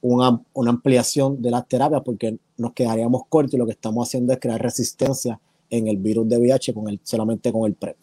una, 0.00 0.40
una, 0.52 0.70
ampliación 0.70 1.42
de 1.42 1.50
las 1.50 1.66
terapias 1.66 2.02
porque 2.04 2.38
nos 2.56 2.72
quedaríamos 2.72 3.22
cortos 3.28 3.54
y 3.54 3.56
lo 3.56 3.66
que 3.66 3.72
estamos 3.72 4.08
haciendo 4.08 4.32
es 4.32 4.38
crear 4.38 4.62
resistencia 4.62 5.40
en 5.70 5.88
el 5.88 5.96
virus 5.96 6.28
de 6.28 6.38
VIH 6.38 6.72
con 6.72 6.88
el, 6.88 7.00
solamente 7.02 7.50
con 7.50 7.66
el 7.66 7.74
PrEP. 7.74 7.96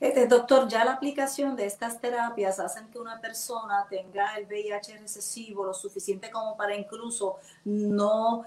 Este, 0.00 0.28
doctor, 0.28 0.68
ya 0.68 0.84
la 0.84 0.92
aplicación 0.92 1.56
de 1.56 1.66
estas 1.66 2.00
terapias 2.00 2.60
hacen 2.60 2.88
que 2.90 2.98
una 2.98 3.20
persona 3.20 3.86
tenga 3.90 4.36
el 4.36 4.46
VIH 4.46 4.98
recesivo 4.98 5.64
lo 5.64 5.74
suficiente 5.74 6.30
como 6.30 6.56
para 6.56 6.76
incluso 6.76 7.36
no 7.64 8.44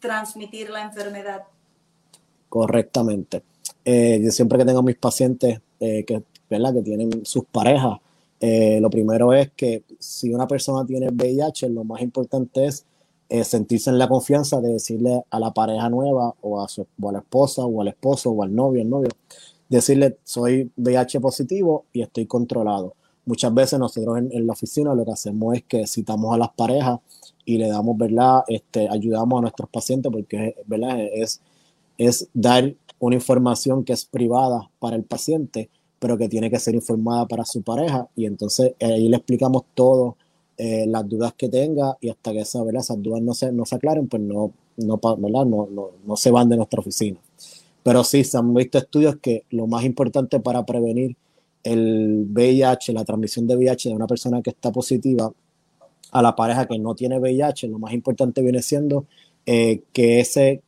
transmitir 0.00 0.70
la 0.70 0.82
enfermedad. 0.82 1.44
Correctamente. 2.48 3.42
Eh, 3.84 4.20
yo 4.22 4.30
siempre 4.32 4.58
que 4.58 4.64
tengo 4.64 4.82
mis 4.82 4.96
pacientes 4.96 5.60
eh, 5.78 6.04
que, 6.04 6.22
¿verdad? 6.50 6.74
que 6.74 6.82
tienen 6.82 7.24
sus 7.24 7.44
parejas, 7.44 7.98
eh, 8.40 8.78
lo 8.80 8.90
primero 8.90 9.32
es 9.32 9.50
que 9.52 9.84
si 9.98 10.32
una 10.32 10.46
persona 10.46 10.86
tiene 10.86 11.08
VIH, 11.08 11.68
lo 11.68 11.84
más 11.84 12.00
importante 12.02 12.66
es 12.66 12.84
sentirse 13.42 13.90
en 13.90 13.98
la 13.98 14.08
confianza 14.08 14.58
de 14.58 14.72
decirle 14.72 15.22
a 15.28 15.38
la 15.38 15.52
pareja 15.52 15.90
nueva 15.90 16.34
o 16.40 16.62
a, 16.62 16.68
su, 16.68 16.86
o 16.98 17.08
a 17.10 17.12
la 17.12 17.18
esposa 17.18 17.66
o 17.66 17.82
al 17.82 17.88
esposo 17.88 18.30
o 18.30 18.42
al 18.42 18.54
novio, 18.54 18.80
el 18.80 18.88
novio, 18.88 19.10
decirle 19.68 20.18
soy 20.24 20.70
VIH 20.76 21.20
positivo 21.20 21.84
y 21.92 22.02
estoy 22.02 22.26
controlado. 22.26 22.94
Muchas 23.24 23.52
veces 23.52 23.78
nosotros 23.78 24.18
en, 24.18 24.46
la 24.46 24.52
oficina 24.52 24.94
lo 24.94 25.04
que 25.04 25.12
hacemos 25.12 25.56
es 25.56 25.64
que 25.64 25.86
citamos 25.86 26.34
a 26.34 26.38
las 26.38 26.50
parejas 26.50 27.00
y 27.44 27.58
le 27.58 27.68
damos, 27.68 27.96
¿verdad? 27.98 28.42
Este, 28.48 28.88
ayudamos 28.88 29.38
a 29.38 29.42
nuestros 29.42 29.68
pacientes 29.68 30.10
porque, 30.10 30.56
¿verdad? 30.66 30.98
Es, 31.12 31.40
es 31.98 32.28
dar 32.32 32.74
una 32.98 33.16
información 33.16 33.84
que 33.84 33.92
es 33.92 34.04
privada 34.04 34.70
para 34.78 34.96
el 34.96 35.04
paciente 35.04 35.68
pero 35.98 36.16
que 36.16 36.28
tiene 36.28 36.50
que 36.50 36.58
ser 36.58 36.74
informada 36.74 37.26
para 37.26 37.44
su 37.44 37.62
pareja 37.62 38.08
y 38.14 38.26
entonces 38.26 38.74
ahí 38.80 39.08
le 39.08 39.16
explicamos 39.16 39.62
todo, 39.74 40.16
eh, 40.56 40.86
las 40.86 41.08
dudas 41.08 41.34
que 41.34 41.48
tenga 41.48 41.96
y 42.00 42.08
hasta 42.08 42.32
que 42.32 42.40
esa, 42.40 42.60
esas 42.76 43.02
dudas 43.02 43.22
no 43.22 43.34
se, 43.34 43.52
no 43.52 43.64
se 43.64 43.76
aclaren, 43.76 44.08
pues 44.08 44.22
no, 44.22 44.52
No, 44.76 44.98
no, 45.44 45.90
no 46.04 46.16
se 46.16 46.30
van 46.30 46.48
de 46.48 46.56
nuestra 46.56 46.80
oficina. 46.80 47.18
Pero 47.88 48.04
sí, 48.04 48.22
se 48.22 48.36
han 48.36 48.52
visto 48.52 48.76
estudios 48.76 49.16
que 49.16 49.44
lo 49.48 49.66
más 49.66 49.82
importante 49.82 50.40
para 50.40 50.66
prevenir 50.66 51.16
el 51.62 52.26
VIH, 52.28 52.92
la 52.92 53.02
transmisión 53.02 53.46
de 53.46 53.56
VIH 53.56 53.88
de 53.88 53.94
una 53.94 54.06
persona 54.06 54.42
que 54.42 54.50
está 54.50 54.70
positiva 54.70 55.32
a 56.10 56.20
la 56.20 56.36
pareja 56.36 56.68
que 56.68 56.78
no 56.78 56.94
tiene 56.94 57.18
VIH, 57.18 57.66
lo 57.68 57.78
más 57.78 57.94
importante 57.94 58.42
viene 58.42 58.60
siendo 58.60 59.06
eh, 59.46 59.80
que 59.94 60.22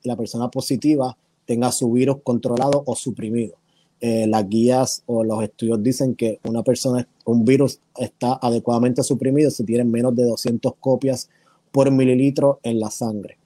la 0.05 0.17
persona 0.17 0.51
positiva 0.51 1.15
tenga 1.45 1.71
su 1.73 1.93
virus 1.93 2.23
controlado 2.23 2.85
o 2.87 2.97
suprimido. 2.97 3.53
Eh, 4.01 4.27
las 4.27 4.49
guías 4.49 5.03
o 5.05 5.23
los 5.23 5.43
estudios 5.43 5.83
dicen 5.83 6.15
que 6.15 6.41
una 6.45 6.63
persona, 6.63 7.07
un 7.27 7.45
virus 7.45 7.81
está 7.99 8.39
adecuadamente 8.41 9.03
suprimido 9.03 9.51
si 9.51 9.65
tiene 9.65 9.85
menos 9.85 10.17
de 10.17 10.25
200 10.25 10.73
copias 10.81 11.29
por 11.71 11.91
mililitro 11.91 12.61
en 12.63 12.81
la 12.81 12.91
sangre. 12.91 13.40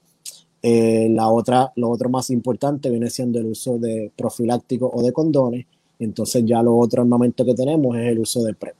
Eh, 0.66 1.08
la 1.10 1.28
otra, 1.28 1.70
lo 1.76 1.90
otro 1.90 2.08
más 2.08 2.30
importante 2.30 2.88
viene 2.88 3.10
siendo 3.10 3.38
el 3.38 3.44
uso 3.44 3.76
de 3.76 4.10
profilácticos 4.16 4.90
o 4.94 5.02
de 5.02 5.12
condones. 5.12 5.66
Entonces 5.98 6.42
ya 6.46 6.62
lo 6.62 6.74
otro 6.78 7.04
momento 7.04 7.44
que 7.44 7.52
tenemos 7.52 7.94
es 7.98 8.06
el 8.06 8.18
uso 8.18 8.42
de 8.42 8.54
PrEP. 8.54 8.74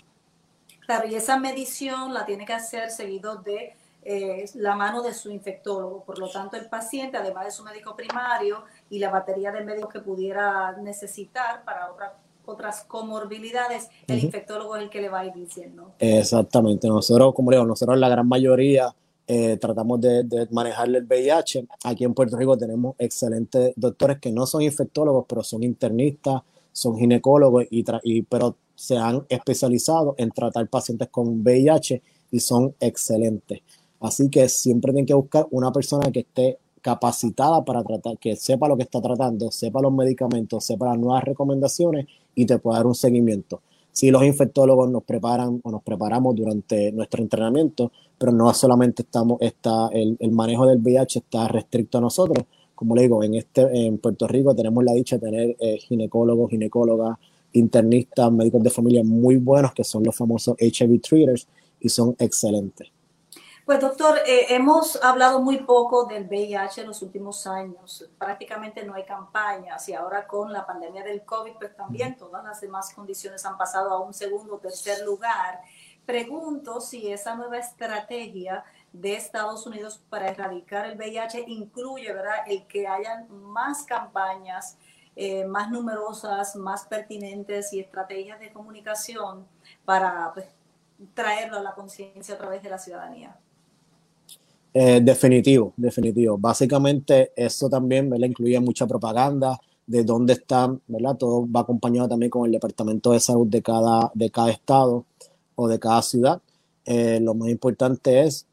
Claro, 0.87 1.07
y 1.07 1.15
esa 1.15 1.39
medición 1.39 2.15
la 2.15 2.25
tiene 2.25 2.47
que 2.47 2.55
hacer 2.55 2.91
seguido 2.91 3.37
de 3.37 3.75
eh, 4.03 4.47
la 4.55 4.75
mano 4.77 5.03
de 5.03 5.13
su 5.13 5.31
infectólogo. 5.31 6.05
Por 6.05 6.19
lo 6.19 6.31
tanto, 6.31 6.57
el 6.57 6.71
paciente, 6.71 7.19
además 7.19 7.45
de 7.45 7.51
su 7.51 7.63
médico 7.63 7.95
primario 7.95 8.65
y 8.89 8.99
la 8.99 9.11
batería 9.11 9.53
de 9.53 9.63
médicos 9.63 9.93
que 9.93 10.01
pudiera 10.01 10.73
necesitar 10.79 11.65
para 11.65 11.91
otras 12.47 12.85
comorbilidades, 12.85 13.91
el 14.07 14.25
infectólogo 14.25 14.77
es 14.77 14.85
el 14.85 14.89
que 14.89 15.03
le 15.03 15.11
va 15.11 15.21
a 15.21 15.27
ir 15.27 15.35
diciendo. 15.35 15.93
Exactamente. 15.99 16.89
Nosotros, 16.89 17.35
como 17.35 17.51
digo, 17.51 17.67
nosotros 17.67 17.99
la 17.99 18.09
gran 18.09 18.27
mayoría 18.27 18.95
eh, 19.27 19.57
tratamos 19.57 20.01
de, 20.01 20.25
de 20.25 20.47
manejarle 20.51 20.99
el 20.99 21.05
VIH. 21.05 21.67
Aquí 21.85 22.05
en 22.05 22.15
Puerto 22.15 22.37
Rico 22.37 22.57
tenemos 22.59 22.95
excelentes 22.99 23.73
doctores 23.77 24.19
que 24.19 24.31
no 24.31 24.47
son 24.47 24.63
infectólogos, 24.63 25.25
pero 25.29 25.43
son 25.43 25.63
internistas, 25.63 26.43
son 26.73 26.99
ginecólogos, 26.99 27.65
y, 27.71 27.85
y 28.03 28.23
pero 28.23 28.57
se 28.75 28.97
han 28.97 29.25
especializado 29.29 30.15
en 30.19 30.31
tratar 30.31 30.69
pacientes 30.69 31.09
con 31.09 31.43
VIH 31.43 32.03
y 32.31 32.41
son 32.41 32.75
excelentes. 32.81 33.61
Así 34.01 34.29
que 34.29 34.49
siempre 34.49 34.93
tienen 34.93 35.07
que 35.07 35.15
buscar 35.15 35.47
una 35.51 35.73
persona 35.73 36.11
que 36.11 36.21
esté 36.21 36.59
capacitada 36.83 37.65
para 37.65 37.83
tratar, 37.83 38.19
que 38.19 38.37
sepa 38.37 38.69
lo 38.69 38.77
que 38.77 38.83
está 38.83 39.01
tratando, 39.01 39.51
sepa 39.51 39.81
los 39.81 39.93
medicamentos, 39.93 40.65
sepa 40.65 40.89
las 40.89 40.99
nuevas 40.99 41.25
recomendaciones 41.25 42.07
y 42.35 42.45
te 42.45 42.59
pueda 42.59 42.79
dar 42.79 42.87
un 42.87 42.95
seguimiento. 42.95 43.63
Si 43.95 44.11
los 44.11 44.25
infectólogos 44.25 44.91
nos 44.91 45.05
preparan 45.05 45.61
o 45.63 45.71
nos 45.71 45.81
preparamos 45.85 46.35
durante 46.35 46.91
nuestro 46.91 47.23
entrenamiento, 47.23 47.93
pero 48.19 48.33
no 48.33 48.53
solamente 48.53 49.03
estamos, 49.03 49.41
está, 49.41 49.89
el, 49.93 50.19
manejo 50.33 50.67
del 50.67 50.79
VIH 50.79 51.21
está 51.21 51.47
restricto 51.47 51.99
a 51.99 52.01
nosotros. 52.01 52.45
Como 52.75 52.97
le 52.97 53.03
digo, 53.03 53.23
en, 53.23 53.37
este, 53.37 53.63
en 53.87 53.99
Puerto 53.99 54.27
Rico 54.27 54.53
tenemos 54.53 54.83
la 54.83 54.95
dicha 54.95 55.17
de 55.17 55.31
tener 55.31 55.57
eh, 55.61 55.79
ginecólogos, 55.79 56.51
ginecólogas, 56.51 57.19
internistas, 57.53 58.33
médicos 58.33 58.65
de 58.65 58.71
familia 58.71 59.05
muy 59.05 59.37
buenos, 59.37 59.73
que 59.73 59.85
son 59.85 60.03
los 60.03 60.17
famosos 60.17 60.57
HIV 60.59 61.01
treaters, 61.01 61.47
y 61.79 61.89
son 61.89 62.17
excelentes. 62.19 62.89
Pues 63.65 63.81
doctor, 63.81 64.19
eh, 64.27 64.49
hemos 64.51 65.03
hablado 65.03 65.41
muy 65.41 65.57
poco 65.57 66.05
del 66.05 66.27
VIH 66.27 66.83
en 66.83 66.89
los 66.89 67.01
últimos 67.01 67.47
años. 67.47 68.07
Prácticamente 68.19 68.85
no 68.85 68.93
hay 68.93 69.05
campañas 69.07 69.89
y 69.89 69.95
ahora 69.95 70.27
con 70.27 70.53
la 70.53 70.67
pandemia 70.67 71.03
del 71.03 71.25
COVID, 71.25 71.53
pues 71.55 71.75
también 71.75 72.15
todas 72.19 72.45
las 72.45 72.61
demás 72.61 72.93
condiciones 72.93 73.47
han 73.47 73.57
pasado 73.57 73.91
a 73.91 74.01
un 74.01 74.13
segundo 74.13 74.57
o 74.57 74.59
tercer 74.59 75.03
lugar. 75.07 75.63
Pregunto 76.05 76.83
si 76.83 77.11
esa 77.11 77.37
nueva 77.37 77.57
estrategia 77.57 78.65
de 78.93 79.17
Estados 79.17 79.67
Unidos 79.67 79.99
para 80.11 80.29
erradicar 80.29 80.85
el 80.85 80.99
VIH 80.99 81.45
incluye, 81.47 82.13
¿verdad?, 82.13 82.45
el 82.47 82.67
que 82.67 82.87
hayan 82.87 83.29
más 83.31 83.85
campañas, 83.85 84.77
eh, 85.17 85.47
más 85.47 85.71
numerosas, 85.71 86.55
más 86.55 86.85
pertinentes 86.85 87.73
y 87.73 87.81
estrategias 87.81 88.39
de 88.41 88.53
comunicación 88.53 89.49
para 89.87 90.35
pues, 90.35 90.49
traerlo 91.15 91.57
a 91.57 91.63
la 91.63 91.73
conciencia 91.73 92.35
a 92.35 92.39
través 92.39 92.63
de 92.63 92.69
la 92.69 92.77
ciudadanía. 92.77 93.39
Eh, 94.77 95.01
definitivo, 95.01 95.73
definitivo. 95.77 96.37
Básicamente 96.37 97.31
eso 97.37 97.69
también 97.69 98.11
¿verdad? 98.11 98.27
incluye 98.27 98.59
mucha 98.59 98.89
propaganda 98.89 99.61
de 99.87 100.03
dónde 100.03 100.33
están, 100.33 100.81
¿verdad? 100.89 101.17
Todo 101.17 101.49
va 101.49 101.61
acompañado 101.61 102.09
también 102.09 102.29
con 102.29 102.45
el 102.45 102.51
Departamento 102.51 103.13
de 103.13 103.21
Salud 103.21 103.47
de 103.47 103.63
cada, 103.63 104.11
de 104.15 104.31
cada 104.31 104.51
estado 104.51 105.05
o 105.55 105.69
de 105.69 105.79
cada 105.79 106.03
ciudad. 106.03 106.43
Eh, 106.87 107.21
lo 107.23 107.35
más 107.35 107.51
importante 107.51 108.23
es 108.25 108.49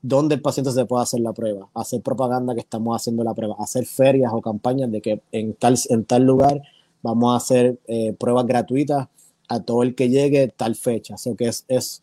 dónde 0.00 0.36
el 0.36 0.42
paciente 0.42 0.70
se 0.70 0.84
puede 0.84 1.02
hacer 1.02 1.20
la 1.20 1.32
prueba, 1.32 1.68
hacer 1.74 2.00
propaganda 2.02 2.54
que 2.54 2.60
estamos 2.60 2.94
haciendo 2.94 3.24
la 3.24 3.34
prueba, 3.34 3.56
hacer 3.58 3.86
ferias 3.86 4.32
o 4.32 4.40
campañas 4.40 4.92
de 4.92 5.00
que 5.00 5.22
en 5.32 5.54
tal, 5.54 5.76
en 5.88 6.04
tal 6.04 6.22
lugar 6.22 6.62
vamos 7.02 7.34
a 7.34 7.36
hacer 7.36 7.80
eh, 7.88 8.12
pruebas 8.12 8.46
gratuitas 8.46 9.08
a 9.48 9.60
todo 9.60 9.82
el 9.82 9.96
que 9.96 10.08
llegue 10.08 10.46
tal 10.48 10.76
fecha. 10.76 11.16
O 11.26 11.34
que 11.34 11.48
es, 11.48 11.64
es, 11.66 12.02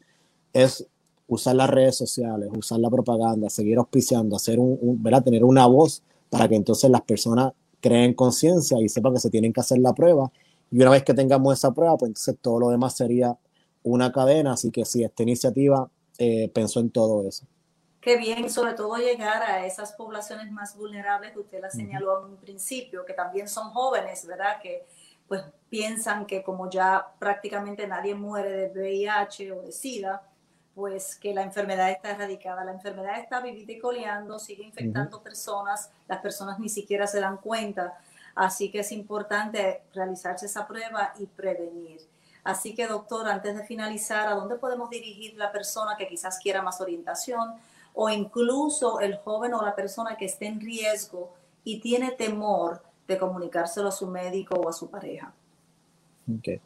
es 0.52 0.88
usar 1.28 1.56
las 1.56 1.70
redes 1.70 1.96
sociales, 1.96 2.50
usar 2.56 2.80
la 2.80 2.90
propaganda, 2.90 3.50
seguir 3.50 3.78
auspiciando, 3.78 4.36
hacer 4.36 4.60
un, 4.60 5.04
tener 5.24 5.44
una 5.44 5.68
voz 5.68 6.04
para 6.30 6.48
que 6.48 6.56
entonces 6.56 6.90
las 6.90 7.02
personas 7.02 7.54
creen 7.82 8.14
conciencia 8.14 8.78
y 8.82 8.90
sepan 8.90 9.14
que 9.14 9.20
se 9.20 9.30
tienen 9.30 9.54
que 9.54 9.60
hacer 9.60 9.80
la 9.80 9.94
prueba. 9.94 10.32
Y 10.72 10.82
una 10.82 10.92
vez 10.92 11.04
que 11.04 11.14
tengamos 11.14 11.58
esa 11.58 11.74
prueba, 11.74 11.98
pues 11.98 12.10
entonces 12.10 12.38
todo 12.42 12.60
lo 12.60 12.70
demás 12.70 12.96
sería 12.96 13.38
una 13.84 14.12
cadena. 14.12 14.54
Así 14.54 14.72
que 14.72 14.86
sí, 14.86 15.04
esta 15.04 15.24
iniciativa 15.24 15.90
eh, 16.18 16.50
pensó 16.54 16.80
en 16.80 16.90
todo 16.90 17.28
eso. 17.28 17.46
Qué 18.02 18.18
bien, 18.18 18.50
sobre 18.50 18.74
todo 18.74 18.96
llegar 18.98 19.44
a 19.44 19.66
esas 19.66 19.94
poblaciones 19.94 20.52
más 20.52 20.78
vulnerables 20.78 21.34
que 21.34 21.40
usted 21.40 21.62
la 21.62 21.70
señaló 21.70 22.20
en 22.20 22.32
un 22.32 22.38
principio, 22.38 23.04
que 23.04 23.14
también 23.14 23.50
son 23.50 23.70
jóvenes, 23.72 24.26
¿verdad? 24.26 24.62
Que 24.62 24.86
pues 25.28 25.44
piensan 25.70 26.26
que 26.26 26.42
como 26.42 26.70
ya 26.70 27.06
prácticamente 27.20 27.86
nadie 27.86 28.16
muere 28.16 28.70
de 28.70 28.70
VIH 28.70 29.52
o 29.52 29.62
de 29.62 29.72
SIDA, 29.74 30.24
pues 30.78 31.16
que 31.16 31.34
la 31.34 31.42
enfermedad 31.42 31.90
está 31.90 32.12
erradicada. 32.12 32.64
La 32.64 32.72
enfermedad 32.72 33.20
está 33.20 33.42
vivita 33.42 33.72
y 33.72 33.80
coleando, 33.80 34.38
sigue 34.38 34.62
infectando 34.62 35.24
personas, 35.24 35.90
las 36.08 36.22
personas 36.22 36.60
ni 36.60 36.70
siquiera 36.70 37.08
se 37.08 37.20
dan 37.20 37.38
cuenta. 37.38 37.98
Así 38.36 38.70
que 38.70 38.82
es 38.82 38.92
importante 38.92 39.82
realizarse 39.96 40.46
esa 40.46 40.68
prueba 40.68 41.14
y 41.18 41.26
prevenir. 41.26 42.02
Así 42.44 42.76
que, 42.76 42.86
doctor, 42.86 43.28
antes 43.28 43.58
de 43.58 43.64
finalizar, 43.64 44.28
¿a 44.28 44.36
dónde 44.36 44.58
podemos 44.58 44.92
dirigir 44.92 45.36
la 45.36 45.52
persona 45.52 45.98
que 45.98 46.08
quizás 46.08 46.38
quiera 46.38 46.62
más 46.62 46.80
orientación 46.80 47.56
o 47.96 48.08
incluso 48.12 49.00
el 49.00 49.18
joven 49.18 49.56
o 49.56 49.64
la 49.64 49.74
persona 49.74 50.16
que 50.16 50.26
esté 50.26 50.46
en 50.46 50.62
riesgo 50.62 51.34
y 51.64 51.80
tiene 51.80 52.12
temor 52.12 52.84
de 53.08 53.18
comunicárselo 53.18 53.88
a 53.88 53.92
su 53.92 54.06
médico 54.06 54.54
o 54.54 54.70
a 54.70 54.74
su 54.74 54.92
pareja? 54.92 55.34
Okay. 56.38 56.62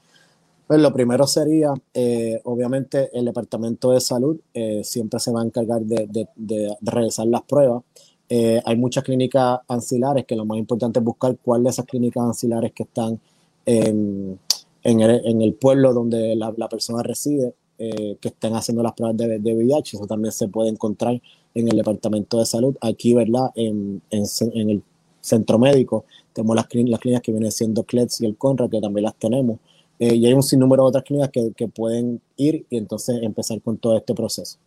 Pues 0.71 0.81
lo 0.81 0.93
primero 0.93 1.27
sería, 1.27 1.73
eh, 1.93 2.39
obviamente, 2.45 3.10
el 3.12 3.25
Departamento 3.25 3.91
de 3.91 3.99
Salud 3.99 4.39
eh, 4.53 4.86
siempre 4.86 5.19
se 5.19 5.29
va 5.29 5.41
a 5.41 5.43
encargar 5.43 5.81
de, 5.81 6.07
de, 6.34 6.77
realizar 6.79 7.27
las 7.27 7.41
pruebas. 7.41 7.84
Eh, 8.29 8.62
hay 8.63 8.77
muchas 8.77 9.03
clínicas 9.03 9.60
ancilares 9.67 10.23
que 10.25 10.34
lo 10.34 10.45
más 10.45 10.57
importante 10.57 10.99
es 10.99 11.03
buscar 11.03 11.38
cuáles 11.43 11.65
de 11.65 11.69
esas 11.71 11.86
clínicas 11.88 12.23
ancilares 12.23 12.71
que 12.71 12.84
están 12.84 13.19
en, 13.65 14.39
en, 14.84 15.01
el, 15.01 15.21
en 15.25 15.41
el, 15.41 15.55
pueblo 15.55 15.93
donde 15.93 16.38
la, 16.38 16.53
la 16.55 16.69
persona 16.69 17.03
reside, 17.03 17.53
que 17.77 18.29
estén 18.29 18.55
haciendo 18.55 18.81
las 18.81 18.93
pruebas 18.93 19.17
de, 19.17 19.39
de, 19.39 19.53
VIH. 19.53 19.97
Eso 19.97 20.07
también 20.07 20.31
se 20.31 20.47
puede 20.47 20.69
encontrar 20.69 21.21
en 21.53 21.67
el 21.67 21.75
Departamento 21.75 22.39
de 22.39 22.45
Salud. 22.45 22.77
Aquí, 22.79 23.13
¿verdad? 23.13 23.51
En, 23.55 24.01
en, 24.10 24.69
el 24.69 24.81
centro 25.19 25.60
médico 25.60 26.05
tenemos 26.31 26.55
las, 26.55 26.63
las 26.63 26.99
clínicas 27.01 27.21
que 27.21 27.34
vienen 27.34 27.51
siendo 27.51 27.84
CLEDS 27.84 28.21
y 28.21 28.25
el 28.25 28.38
CONRA, 28.38 28.69
que 28.69 28.79
también 28.79 29.03
las 29.03 29.15
tenemos. 29.15 29.60
Eh, 30.01 30.15
y 30.15 30.25
hay 30.25 30.33
un 30.33 30.41
sinnúmero 30.41 30.81
de 30.81 30.89
otras 30.89 31.03
clínicas 31.03 31.29
que, 31.29 31.53
que, 31.55 31.67
pueden 31.67 32.19
ir 32.35 32.65
y 32.71 32.77
entonces 32.79 33.21
empezar 33.21 33.61
con 33.61 33.77
todo 33.77 33.95
este 33.95 34.15
proceso. 34.15 34.57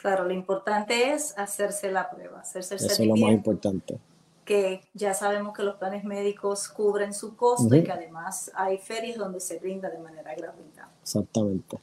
Claro, 0.00 0.24
lo 0.24 0.32
importante 0.32 1.12
es 1.12 1.36
hacerse 1.36 1.92
la 1.92 2.08
prueba, 2.08 2.40
hacerse 2.40 2.76
el 2.76 2.80
Eso 2.80 3.02
es 3.02 3.06
lo 3.06 3.14
más 3.14 3.30
importante. 3.30 3.98
Que 4.46 4.80
ya 4.94 5.12
sabemos 5.12 5.54
que 5.54 5.64
los 5.64 5.76
planes 5.76 6.02
médicos 6.02 6.66
cubren 6.70 7.12
su 7.12 7.36
costo 7.36 7.76
y 7.76 7.84
que 7.84 7.92
además 7.92 8.50
hay 8.54 8.78
ferias 8.78 9.18
donde 9.18 9.40
se 9.40 9.58
brinda 9.58 9.90
de 9.90 9.98
manera 9.98 10.34
gratuita. 10.34 10.88
Exactamente. 11.02 11.78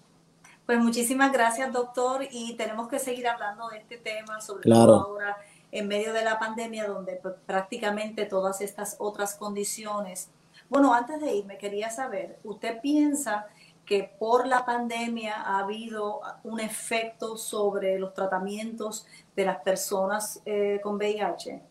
Pues 0.66 0.80
muchísimas 0.80 1.32
gracias, 1.32 1.72
doctor, 1.72 2.24
y 2.32 2.56
tenemos 2.56 2.88
que 2.88 2.98
seguir 2.98 3.28
hablando 3.28 3.70
de 3.70 3.78
este 3.78 3.98
tema, 3.98 4.42
sobre 4.42 4.68
todo 4.72 4.96
ahora 4.96 5.38
en 5.72 5.88
medio 5.88 6.14
de 6.14 6.24
la 6.24 6.40
pandemia, 6.40 6.88
donde 6.88 7.22
prácticamente 7.46 8.26
todas 8.26 8.60
estas 8.62 8.96
otras 8.98 9.36
condiciones 9.36 10.30
bueno, 10.70 10.94
antes 10.94 11.22
de 11.22 11.36
irme, 11.36 11.58
quería 11.58 11.90
saber, 11.90 12.40
¿usted 12.44 12.82
piensa 12.82 13.48
que 13.86 14.12
por 14.20 14.48
la 14.48 14.66
pandemia 14.66 15.42
ha 15.42 15.60
habido 15.60 16.22
un 16.44 16.60
efecto 16.60 17.38
sobre 17.38 17.98
los 17.98 18.14
tratamientos 18.14 19.08
de 19.36 19.46
las 19.46 19.58
personas 19.62 20.42
eh, 20.46 20.80
con 20.84 20.96
VIH? 20.96 21.62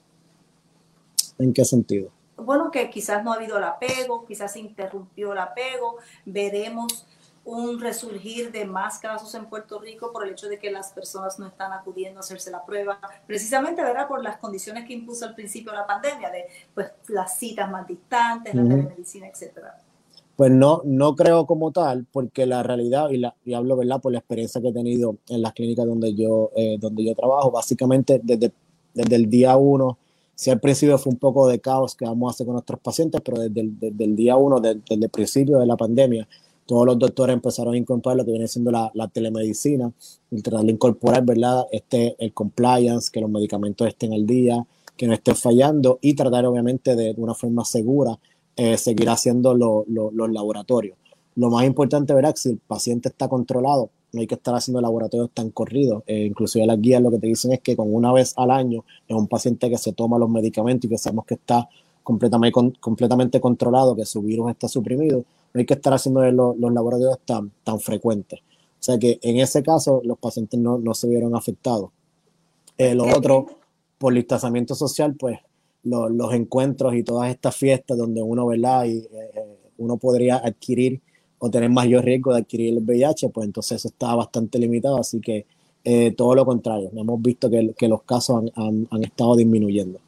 ¿En 1.39 1.53
qué 1.53 1.65
sentido? 1.65 2.11
Bueno, 2.37 2.71
que 2.71 2.89
quizás 2.91 3.23
no 3.23 3.33
ha 3.33 3.37
habido 3.37 3.59
el 3.59 3.65
apego, 3.65 4.25
quizás 4.25 4.53
se 4.53 4.61
interrumpió 4.61 5.33
el 5.33 5.39
apego, 5.39 5.97
veremos 6.25 7.07
un 7.47 7.81
resurgir 7.81 8.51
de 8.51 8.65
más 8.65 8.99
casos 8.99 9.33
en 9.37 9.47
Puerto 9.47 9.79
Rico 9.79 10.13
por 10.13 10.27
el 10.27 10.33
hecho 10.33 10.49
de 10.49 10.59
que 10.59 10.71
las 10.71 10.93
personas 10.93 11.39
no 11.39 11.47
están 11.47 11.73
acudiendo 11.73 12.19
a 12.19 12.21
hacerse 12.21 12.51
la 12.51 12.67
prueba, 12.67 12.99
precisamente 13.27 13.83
¿verdad? 13.83 14.09
por 14.09 14.23
las 14.23 14.39
condiciones 14.39 14.85
que 14.85 14.93
impuso 14.93 15.25
al 15.25 15.35
principio 15.35 15.73
la 15.73 15.87
pandemia, 15.87 16.31
de 16.31 16.47
pues 16.75 16.89
las 17.09 17.39
citas 17.39 17.71
más 17.71 17.87
distantes, 17.87 18.53
la 18.55 18.63
telemedicina, 18.63 19.29
etcétera. 19.29 19.79
Pues 20.35 20.51
no, 20.51 20.83
no 20.85 21.15
creo 21.15 21.47
como 21.47 21.71
tal, 21.71 22.05
porque 22.13 22.45
la 22.45 22.63
realidad, 22.63 23.11
y, 23.11 23.17
la, 23.19 23.35
y 23.45 23.55
hablo 23.55 23.77
¿verdad? 23.77 24.01
por 24.01 24.13
la 24.13 24.19
experiencia 24.19 24.61
que 24.61 24.69
he 24.69 24.73
tenido 24.73 25.17
en 25.29 25.41
las 25.41 25.53
clínicas 25.53 25.87
donde 25.87 26.15
yo, 26.15 26.51
eh, 26.57 26.77
donde 26.79 27.05
yo 27.05 27.15
trabajo, 27.15 27.51
básicamente 27.53 28.21
desde, 28.23 28.53
desde 28.93 29.17
el 29.17 29.31
día 29.31 29.57
uno, 29.57 29.97
si 30.35 30.51
al 30.51 30.61
principio 30.61 30.99
fue 30.99 31.13
un 31.13 31.19
poco 31.19 31.49
de 31.49 31.59
caos 31.59 31.95
que 31.95 32.05
vamos 32.05 32.31
a 32.31 32.35
hacer 32.35 32.45
con 32.45 32.55
nuestros 32.55 32.79
pacientes, 32.81 33.21
pero 33.25 33.41
desde 33.41 33.61
el, 33.61 33.79
desde 33.79 34.05
el 34.05 34.15
día 34.15 34.37
uno, 34.37 34.61
desde, 34.61 34.83
el 34.91 35.09
principio 35.09 35.59
de 35.59 35.67
la 35.67 35.77
pandemia, 35.77 36.29
todos 36.67 36.85
los 36.85 36.99
doctores 36.99 37.35
empezaron 37.35 37.75
a 37.75 37.77
incorporar 37.79 38.17
lo 38.19 38.25
que 38.25 38.33
viene 38.33 38.49
siendo 38.49 38.71
la, 38.71 39.09
telemedicina, 39.13 39.93
y 40.31 40.43
tratar 40.43 40.65
de 40.65 40.73
incorporar, 40.73 41.25
¿verdad? 41.25 41.67
Este, 41.71 42.17
el 42.19 42.33
compliance, 42.33 43.11
que 43.11 43.21
los 43.21 43.31
medicamentos 43.31 43.87
estén 43.87 44.13
al 44.13 44.27
día, 44.27 44.67
que 44.97 45.07
no 45.07 45.15
estén 45.15 45.37
fallando 45.37 45.99
y 46.03 46.15
tratar 46.15 46.47
obviamente 46.47 46.97
de, 46.97 47.15
una 47.17 47.35
forma 47.35 47.65
segura 47.65 48.19
eh, 48.57 48.77
seguir 48.77 49.09
haciendo 49.09 49.55
los 49.55 50.31
laboratorios. 50.33 50.97
Lo 51.37 51.51
más 51.51 51.67
importante, 51.67 52.15
verá, 52.15 52.33
si 52.35 52.51
el 52.51 52.59
paciente 52.59 53.11
está 53.11 53.29
controlado, 53.29 53.91
no 54.13 54.21
hay 54.21 54.27
que 54.27 54.35
estar 54.35 54.55
haciendo 54.55 54.81
laboratorios 54.81 55.31
tan 55.33 55.51
corridos. 55.51 56.03
Eh, 56.07 56.25
inclusive 56.25 56.67
las 56.67 56.81
guías 56.81 57.03
lo 57.03 57.11
que 57.11 57.19
te 57.19 57.27
dicen 57.27 57.53
es 57.53 57.61
que 57.61 57.77
con 57.77 57.95
una 57.95 58.13
vez 58.13 58.33
al 58.37 58.51
año 58.51 58.85
es 59.07 59.15
un 59.15 59.29
paciente 59.29 59.69
que 59.69 59.79
se 59.79 59.93
toma 59.93 60.19
los 60.19 60.31
medicamentos 60.31 60.87
y 60.87 60.89
que 60.89 60.99
sabemos 60.99 61.27
que 61.27 61.35
está 61.35 61.69
completamente, 62.03 62.53
completamente 62.81 63.41
controlado, 63.41 63.95
que 63.95 64.07
su 64.07 64.23
virus 64.23 64.51
está 64.51 64.69
suprimido, 64.69 65.25
no 65.57 65.61
hay 65.61 65.67
que 65.67 65.73
estar 65.73 65.95
haciendo 65.95 66.21
los, 66.31 66.73
laboratorios 66.73 67.19
tan, 67.25 67.51
tan 67.65 67.81
frecuentes. 67.81 68.41
O 68.41 68.83
sea 68.87 68.99
que 68.99 69.19
en 69.23 69.39
ese 69.39 69.63
caso 69.63 70.03
los 70.05 70.19
pacientes 70.19 70.61
no, 70.61 70.77
no 70.77 70.93
se 70.93 71.09
vieron 71.09 71.35
afectados. 71.35 71.91
Eh, 72.77 72.95
lo 72.95 73.07
otro, 73.07 73.47
por 73.97 74.13
listazamiento 74.13 74.75
social, 74.75 75.15
pues 75.15 75.39
los, 75.83 76.35
encuentros 76.35 76.95
y 76.95 77.03
todas 77.03 77.31
estas 77.31 77.57
fiestas 77.57 77.97
donde 77.97 78.21
uno, 78.21 78.47
¿verdad? 78.47 78.85
Y, 78.85 78.99
eh, 78.99 79.09
eh, 79.13 79.59
uno 79.79 79.97
podría 79.97 80.37
adquirir 80.37 81.01
o 81.39 81.51
tener 81.51 81.71
mayor 81.71 82.05
riesgo 82.05 82.35
de 82.35 82.41
adquirir 82.41 82.75
el 82.75 82.83
VIH, 82.83 83.31
pues 83.31 83.47
entonces 83.47 83.79
eso 83.79 83.89
está 83.89 84.15
bastante 84.15 84.59
limitado, 84.59 84.99
así 84.99 85.21
que 85.21 85.47
eh, 85.85 86.13
todo 86.13 86.35
lo 86.35 86.45
contrario, 86.45 86.91
hemos 86.95 87.23
visto 87.23 87.49
que, 87.49 87.73
que 87.79 87.89
los 87.89 88.03
casos 88.03 88.45
han, 88.57 88.87
han, 88.91 89.05
estado 89.05 89.37
disminuyendo. 89.37 90.01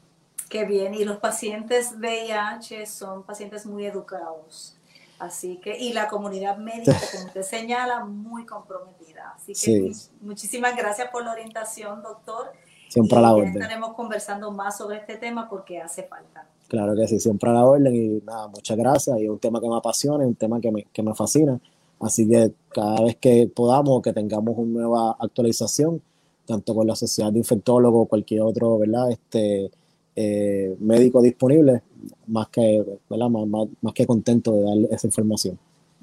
Qué 0.48 0.64
bien, 0.64 0.94
y 0.94 1.04
los 1.04 1.18
pacientes 1.18 1.94
VIH 1.98 2.86
son 2.86 3.22
pacientes 3.22 3.66
muy 3.66 3.86
educados, 3.86 4.77
así 5.18 5.56
que, 5.58 5.78
y 5.78 5.92
la 5.92 6.08
comunidad 6.08 6.58
médica, 6.58 6.98
como 7.12 7.24
usted 7.26 7.42
señala, 7.42 8.04
muy 8.04 8.46
comprometida. 8.46 9.34
Así 9.36 9.52
que 9.54 9.92
muchísimas 10.20 10.76
gracias 10.76 11.10
por 11.10 11.24
la 11.24 11.32
orientación, 11.32 12.02
doctor. 12.02 12.52
Siempre 12.88 13.18
a 13.18 13.20
la 13.20 13.34
orden. 13.34 13.52
Estaremos 13.52 13.94
conversando 13.94 14.50
más 14.50 14.78
sobre 14.78 14.98
este 14.98 15.16
tema 15.16 15.48
porque 15.48 15.80
hace 15.80 16.04
falta. 16.04 16.46
Claro 16.68 16.94
que 16.96 17.06
sí, 17.06 17.18
siempre 17.18 17.50
a 17.50 17.54
la 17.54 17.64
orden 17.64 17.94
y 17.94 18.08
nada, 18.24 18.48
muchas 18.48 18.76
gracias. 18.76 19.18
Y 19.18 19.24
es 19.24 19.30
un 19.30 19.38
tema 19.38 19.60
que 19.60 19.68
me 19.68 19.76
apasiona, 19.76 20.24
es 20.24 20.28
un 20.28 20.34
tema 20.34 20.60
que 20.60 20.70
me, 20.70 20.84
que 20.84 21.02
me 21.02 21.14
fascina. 21.14 21.58
Así 22.00 22.28
que 22.28 22.52
cada 22.68 23.02
vez 23.02 23.16
que 23.16 23.50
podamos, 23.54 24.02
que 24.02 24.12
tengamos 24.12 24.56
una 24.56 24.80
nueva 24.80 25.16
actualización, 25.18 26.00
tanto 26.46 26.74
con 26.74 26.86
la 26.86 26.96
Sociedad 26.96 27.32
de 27.32 27.38
Infectólogos 27.38 28.04
o 28.04 28.08
cualquier 28.08 28.42
otro 28.42 28.78
¿verdad? 28.78 29.10
Este, 29.10 29.70
eh, 30.20 30.76
médico 30.80 31.22
disponible, 31.22 31.80
más 32.26 32.48
que, 32.48 32.84
¿verdad? 33.08 33.28
Más, 33.28 33.68
más 33.80 33.92
que 33.94 34.04
contento 34.04 34.50
de 34.52 34.62
darle 34.64 34.88
esa 34.90 35.06
información. 35.06 35.56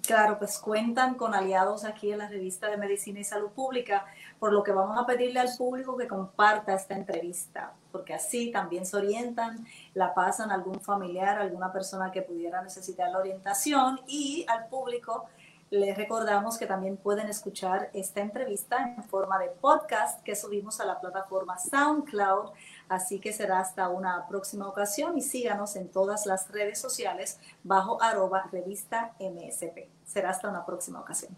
Claro, 0.07 0.37
pues 0.39 0.57
cuentan 0.59 1.15
con 1.15 1.33
aliados 1.33 1.83
aquí 1.83 2.13
en 2.13 2.19
la 2.19 2.29
revista 2.29 2.69
de 2.69 2.77
Medicina 2.77 3.19
y 3.19 3.25
Salud 3.25 3.49
Pública, 3.49 4.05
por 4.39 4.53
lo 4.53 4.63
que 4.63 4.71
vamos 4.71 4.97
a 4.97 5.05
pedirle 5.05 5.41
al 5.41 5.49
público 5.57 5.97
que 5.97 6.07
comparta 6.07 6.73
esta 6.75 6.95
entrevista, 6.95 7.73
porque 7.91 8.13
así 8.13 8.51
también 8.51 8.85
se 8.85 8.95
orientan, 8.95 9.65
la 9.95 10.13
pasan 10.13 10.49
a 10.49 10.53
algún 10.53 10.79
familiar, 10.79 11.37
alguna 11.37 11.73
persona 11.73 12.09
que 12.09 12.21
pudiera 12.21 12.61
necesitar 12.61 13.11
la 13.11 13.17
orientación 13.17 13.99
y 14.07 14.45
al 14.47 14.67
público 14.67 15.25
les 15.71 15.97
recordamos 15.97 16.57
que 16.57 16.67
también 16.67 16.95
pueden 16.95 17.27
escuchar 17.27 17.89
esta 17.93 18.21
entrevista 18.21 18.93
en 18.95 19.03
forma 19.03 19.39
de 19.39 19.49
podcast 19.49 20.23
que 20.23 20.35
subimos 20.35 20.79
a 20.79 20.85
la 20.85 20.99
plataforma 20.99 21.57
SoundCloud. 21.57 22.51
Así 22.87 23.19
que 23.19 23.33
será 23.33 23.59
hasta 23.59 23.89
una 23.89 24.27
próxima 24.27 24.67
ocasión 24.67 25.17
y 25.17 25.21
síganos 25.21 25.75
en 25.75 25.89
todas 25.89 26.25
las 26.25 26.49
redes 26.51 26.79
sociales 26.79 27.39
bajo 27.63 28.01
arroba 28.01 28.47
revista 28.51 29.13
MSP. 29.19 29.89
Será 30.05 30.29
hasta 30.29 30.49
una 30.49 30.65
próxima 30.65 30.99
ocasión. 30.99 31.35